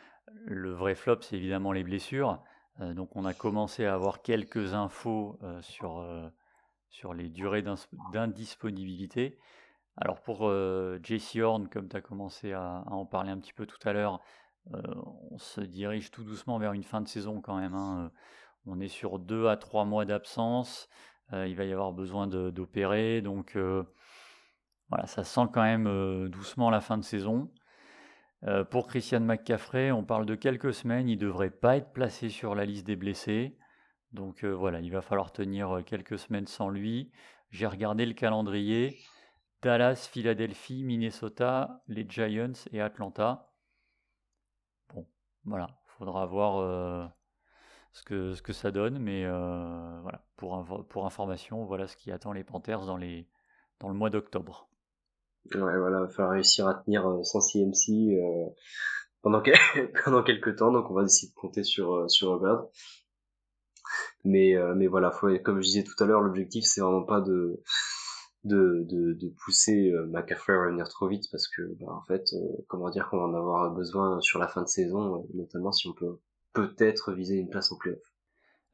le 0.46 0.72
vrai 0.72 0.94
flop, 0.94 1.20
c'est 1.20 1.36
évidemment 1.36 1.72
les 1.72 1.84
blessures. 1.84 2.42
Euh, 2.80 2.94
donc 2.94 3.14
on 3.14 3.24
a 3.26 3.34
commencé 3.34 3.84
à 3.84 3.94
avoir 3.94 4.22
quelques 4.22 4.72
infos 4.72 5.38
sur, 5.60 6.06
sur 6.88 7.12
les 7.12 7.28
durées 7.28 7.62
d'indisponibilité. 8.12 9.38
Alors 9.96 10.22
pour 10.22 10.50
JC 11.02 11.40
Horn, 11.42 11.68
comme 11.68 11.88
tu 11.88 11.96
as 11.96 12.00
commencé 12.00 12.52
à, 12.52 12.84
en 12.86 13.04
parler 13.04 13.30
un 13.30 13.38
petit 13.38 13.52
peu 13.52 13.66
tout 13.66 13.86
à 13.86 13.92
l'heure, 13.92 14.22
on 14.72 15.38
se 15.38 15.60
dirige 15.60 16.10
tout 16.10 16.24
doucement 16.24 16.58
vers 16.58 16.72
une 16.72 16.82
fin 16.82 17.00
de 17.00 17.08
saison 17.08 17.40
quand 17.40 17.56
même. 17.56 17.74
Hein. 17.74 18.04
Euh, 18.04 18.08
on 18.66 18.80
est 18.80 18.88
sur 18.88 19.18
deux 19.18 19.48
à 19.48 19.56
trois 19.56 19.84
mois 19.84 20.04
d'absence. 20.04 20.88
Euh, 21.32 21.46
il 21.46 21.56
va 21.56 21.64
y 21.64 21.72
avoir 21.72 21.92
besoin 21.92 22.26
d'opérer. 22.26 23.22
Donc 23.22 23.56
voilà, 24.88 25.06
ça 25.06 25.24
sent 25.24 25.46
quand 25.52 25.62
même 25.62 26.28
doucement 26.28 26.70
la 26.70 26.80
fin 26.80 26.98
de 26.98 27.04
saison. 27.04 27.50
pour 28.70 28.86
Christian 28.86 29.20
McCaffrey, 29.20 29.92
on 29.92 30.04
parle 30.04 30.26
de 30.26 30.34
quelques 30.34 30.74
semaines, 30.74 31.08
il 31.08 31.16
ne 31.16 31.20
devrait 31.20 31.50
pas 31.50 31.76
être 31.76 31.92
placé 31.92 32.28
sur 32.28 32.54
la 32.54 32.64
liste 32.64 32.86
des 32.86 32.96
blessés. 32.96 33.56
Donc 34.12 34.44
voilà, 34.44 34.80
il 34.80 34.90
va 34.90 35.00
falloir 35.00 35.32
tenir 35.32 35.82
quelques 35.86 36.18
semaines 36.18 36.48
sans 36.48 36.68
lui. 36.68 37.12
J'ai 37.50 37.66
regardé 37.66 38.04
le 38.04 38.14
calendrier. 38.14 38.98
Dallas, 39.62 40.08
Philadelphie, 40.10 40.84
Minnesota, 40.84 41.82
les 41.86 42.06
Giants 42.08 42.52
et 42.72 42.80
Atlanta. 42.80 43.49
Voilà, 45.44 45.68
faudra 45.98 46.26
voir 46.26 47.12
ce, 47.92 48.02
que, 48.02 48.34
ce 48.34 48.42
que 48.42 48.52
ça 48.52 48.70
donne, 48.70 48.98
mais 48.98 49.24
voilà, 49.26 50.22
pour, 50.36 50.86
pour 50.88 51.06
information, 51.06 51.64
voilà 51.64 51.86
ce 51.86 51.96
qui 51.96 52.12
attend 52.12 52.32
les 52.32 52.44
Panthers 52.44 52.86
dans, 52.86 52.96
les, 52.96 53.26
dans 53.78 53.88
le 53.88 53.94
mois 53.94 54.10
d'octobre. 54.10 54.68
Ouais, 55.54 55.78
voilà, 55.78 56.06
il 56.08 56.16
va 56.16 56.28
réussir 56.28 56.68
à 56.68 56.74
tenir 56.74 57.04
sans 57.24 57.40
CMC 57.40 58.18
pendant, 59.22 59.42
pendant 60.04 60.22
quelques 60.22 60.56
temps, 60.56 60.72
donc 60.72 60.90
on 60.90 60.94
va 60.94 61.04
essayer 61.04 61.30
de 61.30 61.34
compter 61.34 61.64
sur, 61.64 62.10
sur. 62.10 62.40
Mais, 64.24 64.54
mais 64.76 64.86
voilà, 64.86 65.10
comme 65.42 65.60
je 65.60 65.66
disais 65.66 65.84
tout 65.84 66.02
à 66.02 66.06
l'heure, 66.06 66.20
l'objectif 66.20 66.64
c'est 66.64 66.82
vraiment 66.82 67.04
pas 67.04 67.20
de 67.20 67.62
de, 68.44 69.34
pousser 69.44 69.90
euh, 69.90 70.06
McCaffrey 70.06 70.54
à 70.54 70.64
revenir 70.64 70.88
trop 70.88 71.08
vite 71.08 71.24
parce 71.30 71.48
que 71.48 71.62
bah, 71.80 71.92
en 71.92 72.02
fait 72.02 72.32
euh, 72.32 72.64
comment 72.68 72.90
dire 72.90 73.08
qu'on 73.08 73.18
va 73.18 73.24
en 73.24 73.34
avoir 73.34 73.70
besoin 73.72 74.20
sur 74.20 74.38
la 74.38 74.48
fin 74.48 74.62
de 74.62 74.68
saison 74.68 75.16
euh, 75.16 75.26
notamment 75.34 75.72
si 75.72 75.88
on 75.88 75.92
peut 75.92 76.18
peut-être 76.52 77.12
viser 77.12 77.36
une 77.36 77.48
place 77.48 77.70
en 77.72 77.76
playoff. 77.76 78.00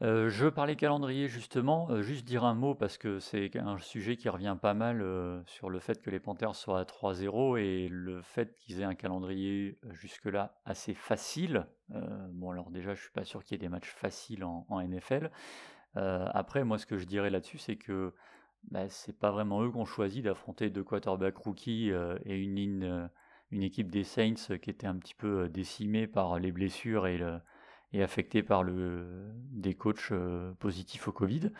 Euh, 0.02 0.28
je 0.28 0.46
parlais 0.46 0.76
calendrier 0.76 1.26
justement, 1.26 2.02
juste 2.02 2.26
dire 2.26 2.44
un 2.44 2.54
mot 2.54 2.74
parce 2.74 2.98
que 2.98 3.18
c'est 3.18 3.56
un 3.56 3.78
sujet 3.78 4.16
qui 4.16 4.28
revient 4.28 4.56
pas 4.60 4.74
mal 4.74 5.02
sur 5.46 5.70
le 5.70 5.78
fait 5.78 6.02
que 6.02 6.10
les 6.10 6.20
Panthers 6.20 6.54
soient 6.54 6.80
à 6.80 6.84
3-0 6.84 7.58
et 7.58 7.88
le 7.88 8.20
fait 8.20 8.54
qu'ils 8.56 8.80
aient 8.82 8.84
un 8.84 8.94
calendrier 8.94 9.78
jusque-là 9.92 10.60
assez 10.66 10.92
facile. 10.92 11.66
bon 11.88 12.50
alors 12.50 12.70
déjà 12.70 12.94
je 12.94 13.00
suis 13.00 13.12
pas 13.12 13.24
sûr 13.24 13.42
qu'il 13.42 13.54
y 13.54 13.56
ait 13.56 13.66
des 13.66 13.70
matchs 13.70 13.90
faciles 13.90 14.44
en 14.44 14.66
NFL. 14.82 15.30
après 15.94 16.62
moi 16.64 16.76
ce 16.76 16.84
que 16.84 16.98
je 16.98 17.06
dirais 17.06 17.30
là-dessus 17.30 17.58
c'est 17.58 17.76
que 17.76 18.12
bah, 18.70 18.88
c'est 18.88 19.16
pas 19.16 19.30
vraiment 19.30 19.62
eux 19.62 19.70
qui 19.70 19.76
ont 19.76 19.84
choisi 19.84 20.22
d'affronter 20.22 20.70
deux 20.70 20.82
quarterbacks 20.82 21.36
rookies 21.36 21.90
euh, 21.92 22.18
et 22.24 22.44
euh, 22.82 23.08
une 23.52 23.62
équipe 23.62 23.90
des 23.90 24.04
Saints 24.04 24.34
euh, 24.50 24.58
qui 24.58 24.70
était 24.70 24.88
un 24.88 24.96
petit 24.96 25.14
peu 25.14 25.48
décimée 25.48 26.06
par 26.06 26.38
les 26.38 26.50
blessures 26.52 27.06
et, 27.06 27.20
affectée 28.02 28.42
par 28.42 28.64
des 28.64 29.74
coachs 29.74 30.12
positifs 30.58 31.08
au 31.08 31.12
Covid. 31.12 31.50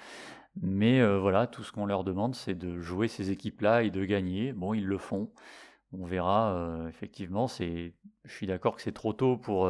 Mais 0.61 1.03
voilà, 1.17 1.47
tout 1.47 1.63
ce 1.63 1.73
qu'on 1.73 1.87
leur 1.87 2.05
demande, 2.05 2.35
c'est 2.35 2.55
de 2.55 2.79
jouer 2.79 3.09
ces 3.09 3.31
équipes-là 3.31 3.85
et 3.85 3.91
de 3.91 4.05
gagner. 4.05 4.53
Bon, 4.53 4.75
ils 4.75 4.85
le 4.85 4.99
font. 4.99 5.31
On 5.93 6.05
verra. 6.05 6.85
effectivement, 6.91 7.47
je 7.47 7.91
suis 8.27 8.47
d'accord 8.47 8.77
que 8.77 8.83
c'est 8.83 8.93
trop 8.93 9.15
tôt 9.15 9.39
pour 9.39 9.67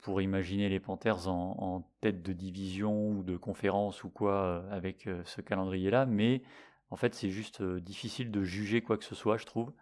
pour 0.00 0.20
imaginer 0.20 0.68
les 0.68 0.80
Panthers 0.80 1.28
en, 1.28 1.86
tête 2.00 2.22
de 2.22 2.32
division 2.32 3.08
ou 3.08 3.22
de 3.22 3.36
conférence 3.36 4.04
ou 4.04 4.10
quoi 4.10 4.34
euh, 4.34 4.70
avec 4.70 5.06
euh, 5.06 5.22
ce 5.24 5.40
calendrier-là, 5.40 6.06
mais 6.06 6.42
en 6.90 6.96
fait 6.96 7.14
c'est 7.14 7.28
juste 7.28 7.60
euh, 7.60 7.80
difficile 7.80 8.30
de 8.30 8.42
juger 8.42 8.80
quoi 8.80 8.96
que 8.96 9.04
ce 9.04 9.14
soit, 9.14 9.36
je 9.36 9.46
trouve. 9.46 9.72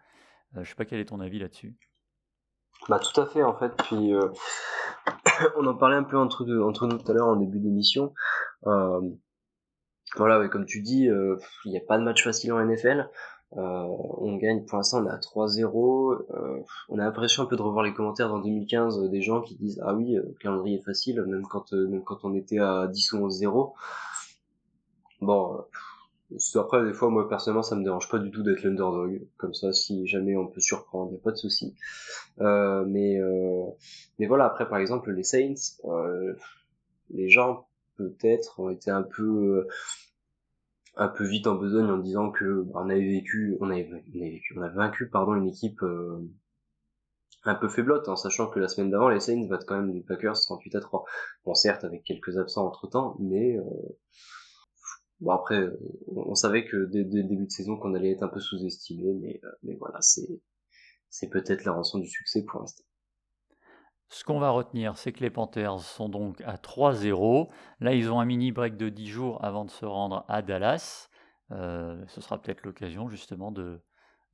je 0.55 0.67
sais 0.67 0.75
pas 0.75 0.85
quel 0.85 0.99
est 0.99 1.05
ton 1.05 1.19
avis 1.19 1.39
là-dessus. 1.39 1.75
Bah 2.87 2.99
tout 2.99 3.19
à 3.19 3.25
fait 3.25 3.43
en 3.43 3.57
fait. 3.57 3.75
Puis 3.83 4.13
on 5.57 5.65
en 5.65 5.75
parlait 5.75 5.95
un 5.95 6.03
peu 6.03 6.17
entre, 6.17 6.45
entre 6.61 6.87
nous 6.87 6.97
tout 6.97 7.11
à 7.11 7.13
l'heure 7.13 7.27
en 7.27 7.35
début 7.35 7.59
d'émission. 7.59 8.13
voilà, 8.63 10.47
comme 10.49 10.65
tu 10.65 10.81
dis, 10.81 11.03
il 11.03 11.71
n'y 11.71 11.77
a 11.77 11.81
pas 11.87 11.97
de 11.97 12.03
match 12.03 12.23
facile 12.23 12.53
en 12.53 12.65
NFL. 12.65 13.09
Euh, 13.57 13.83
on 14.19 14.37
gagne 14.37 14.63
pour 14.63 14.77
l'instant 14.77 15.01
on 15.01 15.07
est 15.07 15.09
à 15.09 15.17
3-0 15.17 16.23
euh, 16.29 16.59
on 16.87 16.99
a 16.99 17.03
l'impression 17.03 17.41
un 17.41 17.45
peu 17.47 17.55
de 17.55 17.63
revoir 17.63 17.83
les 17.83 17.95
commentaires 17.95 18.29
dans 18.29 18.37
2015 18.37 18.99
euh, 18.99 19.07
des 19.07 19.23
gens 19.23 19.41
qui 19.41 19.55
disent 19.55 19.81
ah 19.83 19.95
oui 19.95 20.13
le 20.13 20.35
calendrier 20.39 20.77
est 20.77 20.83
facile 20.83 21.23
même 21.23 21.47
quand 21.49 21.73
même 21.73 22.03
quand 22.03 22.23
on 22.25 22.35
était 22.35 22.59
à 22.59 22.85
10 22.85 23.13
ou 23.13 23.27
11-0 23.27 23.73
bon 25.21 25.65
après 26.57 26.85
des 26.85 26.93
fois 26.93 27.09
moi 27.09 27.27
personnellement 27.27 27.63
ça 27.63 27.75
me 27.75 27.83
dérange 27.83 28.07
pas 28.07 28.19
du 28.19 28.29
tout 28.29 28.43
d'être 28.43 28.61
l'underdog. 28.61 29.25
Comme 29.37 29.55
ça 29.55 29.73
si 29.73 30.05
jamais 30.05 30.37
on 30.37 30.45
peut 30.45 30.61
surprendre 30.61 31.11
y 31.11 31.17
pas 31.17 31.31
de 31.31 31.37
souci. 31.37 31.73
Mais 32.37 33.19
mais 34.19 34.27
voilà 34.27 34.45
après 34.45 34.69
par 34.69 34.77
exemple 34.77 35.11
les 35.11 35.23
Saints 35.23 35.79
les 37.09 37.29
gens 37.29 37.67
peut-être 37.95 38.59
ont 38.59 38.69
été 38.69 38.91
un 38.91 39.01
peu 39.01 39.65
un 40.99 41.07
peu 41.07 41.25
vite 41.25 41.47
en 41.47 41.55
besogne 41.55 41.89
en 41.89 41.97
disant 41.97 42.29
que 42.29 42.63
bah, 42.63 42.81
on 42.83 42.89
avait 42.89 42.99
vécu, 42.99 43.57
on 43.61 43.69
avait, 43.69 43.89
vécu, 44.13 44.53
on 44.57 44.61
a 44.61 44.69
vaincu 44.69 45.09
pardon 45.09 45.33
une 45.33 45.47
équipe 45.47 45.81
euh, 45.81 46.19
un 47.45 47.55
peu 47.55 47.69
faiblotte, 47.69 48.09
en 48.09 48.17
sachant 48.17 48.47
que 48.47 48.59
la 48.59 48.67
semaine 48.67 48.91
d'avant 48.91 49.07
les 49.07 49.21
Saints 49.21 49.47
battent 49.47 49.65
quand 49.65 49.77
même 49.77 49.93
les 49.93 50.01
Packers 50.01 50.39
38 50.39 50.75
à 50.75 50.81
3. 50.81 51.05
Bon 51.45 51.53
certes 51.55 51.85
avec 51.85 52.03
quelques 52.03 52.37
absents 52.37 52.67
entre 52.67 52.87
temps, 52.87 53.15
mais 53.19 53.57
euh, 53.57 53.63
bon 55.21 55.31
après 55.31 55.69
on, 56.07 56.35
savait 56.35 56.65
que 56.65 56.85
dès, 56.85 57.05
dès, 57.05 57.21
le 57.21 57.29
début 57.29 57.45
de 57.45 57.51
saison 57.51 57.77
qu'on 57.77 57.95
allait 57.95 58.11
être 58.11 58.23
un 58.23 58.27
peu 58.27 58.41
sous-estimé, 58.41 59.13
mais 59.13 59.39
euh, 59.45 59.51
mais 59.63 59.75
voilà 59.75 60.01
c'est 60.01 60.41
c'est 61.09 61.29
peut-être 61.29 61.63
la 61.63 61.71
rançon 61.71 61.99
du 61.99 62.07
succès 62.07 62.43
pour 62.43 62.59
l'instant. 62.59 62.83
Ce 64.09 64.23
qu'on 64.23 64.39
va 64.39 64.49
retenir, 64.49 64.97
c'est 64.97 65.11
que 65.11 65.19
les 65.19 65.29
Panthers 65.29 65.79
sont 65.81 66.09
donc 66.09 66.41
à 66.41 66.55
3-0. 66.55 67.47
Là, 67.79 67.93
ils 67.93 68.11
ont 68.11 68.19
un 68.19 68.25
mini 68.25 68.51
break 68.51 68.75
de 68.75 68.89
10 68.89 69.07
jours 69.07 69.45
avant 69.45 69.65
de 69.65 69.69
se 69.69 69.85
rendre 69.85 70.25
à 70.27 70.41
Dallas. 70.41 71.09
Euh, 71.51 72.03
ce 72.07 72.19
sera 72.19 72.41
peut-être 72.41 72.63
l'occasion 72.63 73.07
justement 73.07 73.51
de, 73.51 73.79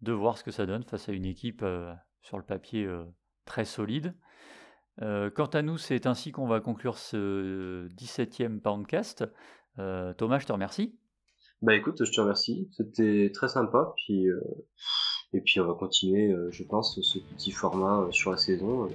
de 0.02 0.14
voir 0.14 0.38
ce 0.38 0.46
que 0.46 0.52
ça 0.52 0.66
donne 0.66 0.84
face 0.84 1.10
à 1.10 1.12
une 1.12 1.26
équipe 1.26 1.62
euh, 1.62 1.94
sur 2.22 2.38
le 2.38 2.44
papier 2.44 2.86
euh, 2.86 3.04
très 3.44 3.66
solide. 3.66 4.16
quant 5.00 5.50
à 5.52 5.62
nous, 5.62 5.78
c'est 5.78 6.08
ainsi 6.08 6.32
qu'on 6.32 6.48
va 6.48 6.62
conclure 6.62 6.98
ce 6.98 7.90
17e 7.98 8.62
Poundcast. 8.62 9.26
Thomas, 9.76 10.40
je 10.40 10.46
te 10.46 10.54
remercie. 10.54 10.98
Bah 11.62 11.76
écoute, 11.76 12.06
je 12.06 12.12
te 12.14 12.22
remercie. 12.22 12.70
C'était 12.72 13.30
très 13.34 13.50
sympa. 13.50 13.94
Puis, 13.98 14.28
et 15.34 15.42
puis 15.42 15.60
on 15.60 15.68
va 15.68 15.74
continuer, 15.74 16.34
je 16.50 16.64
pense, 16.64 16.98
ce 17.02 17.20
petit 17.20 17.52
format 17.52 18.08
sur 18.12 18.32
la 18.32 18.38
saison 18.38 18.88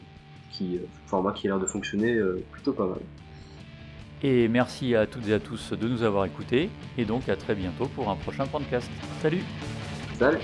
qui, 0.50 0.76
euh, 0.76 0.80
format 1.06 1.32
qui 1.32 1.46
a 1.46 1.50
l'air 1.50 1.60
de 1.60 1.66
fonctionner 1.66 2.14
euh, 2.14 2.42
plutôt 2.52 2.72
pas 2.72 2.86
mal. 2.86 2.98
Et 4.22 4.48
merci 4.48 4.94
à 4.94 5.06
toutes 5.06 5.28
et 5.28 5.34
à 5.34 5.40
tous 5.40 5.72
de 5.72 5.88
nous 5.88 6.02
avoir 6.02 6.26
écoutés, 6.26 6.68
et 6.98 7.04
donc 7.04 7.28
à 7.28 7.36
très 7.36 7.54
bientôt 7.54 7.86
pour 7.86 8.10
un 8.10 8.16
prochain 8.16 8.46
podcast. 8.46 8.90
Salut 9.22 9.42
Salut 10.18 10.38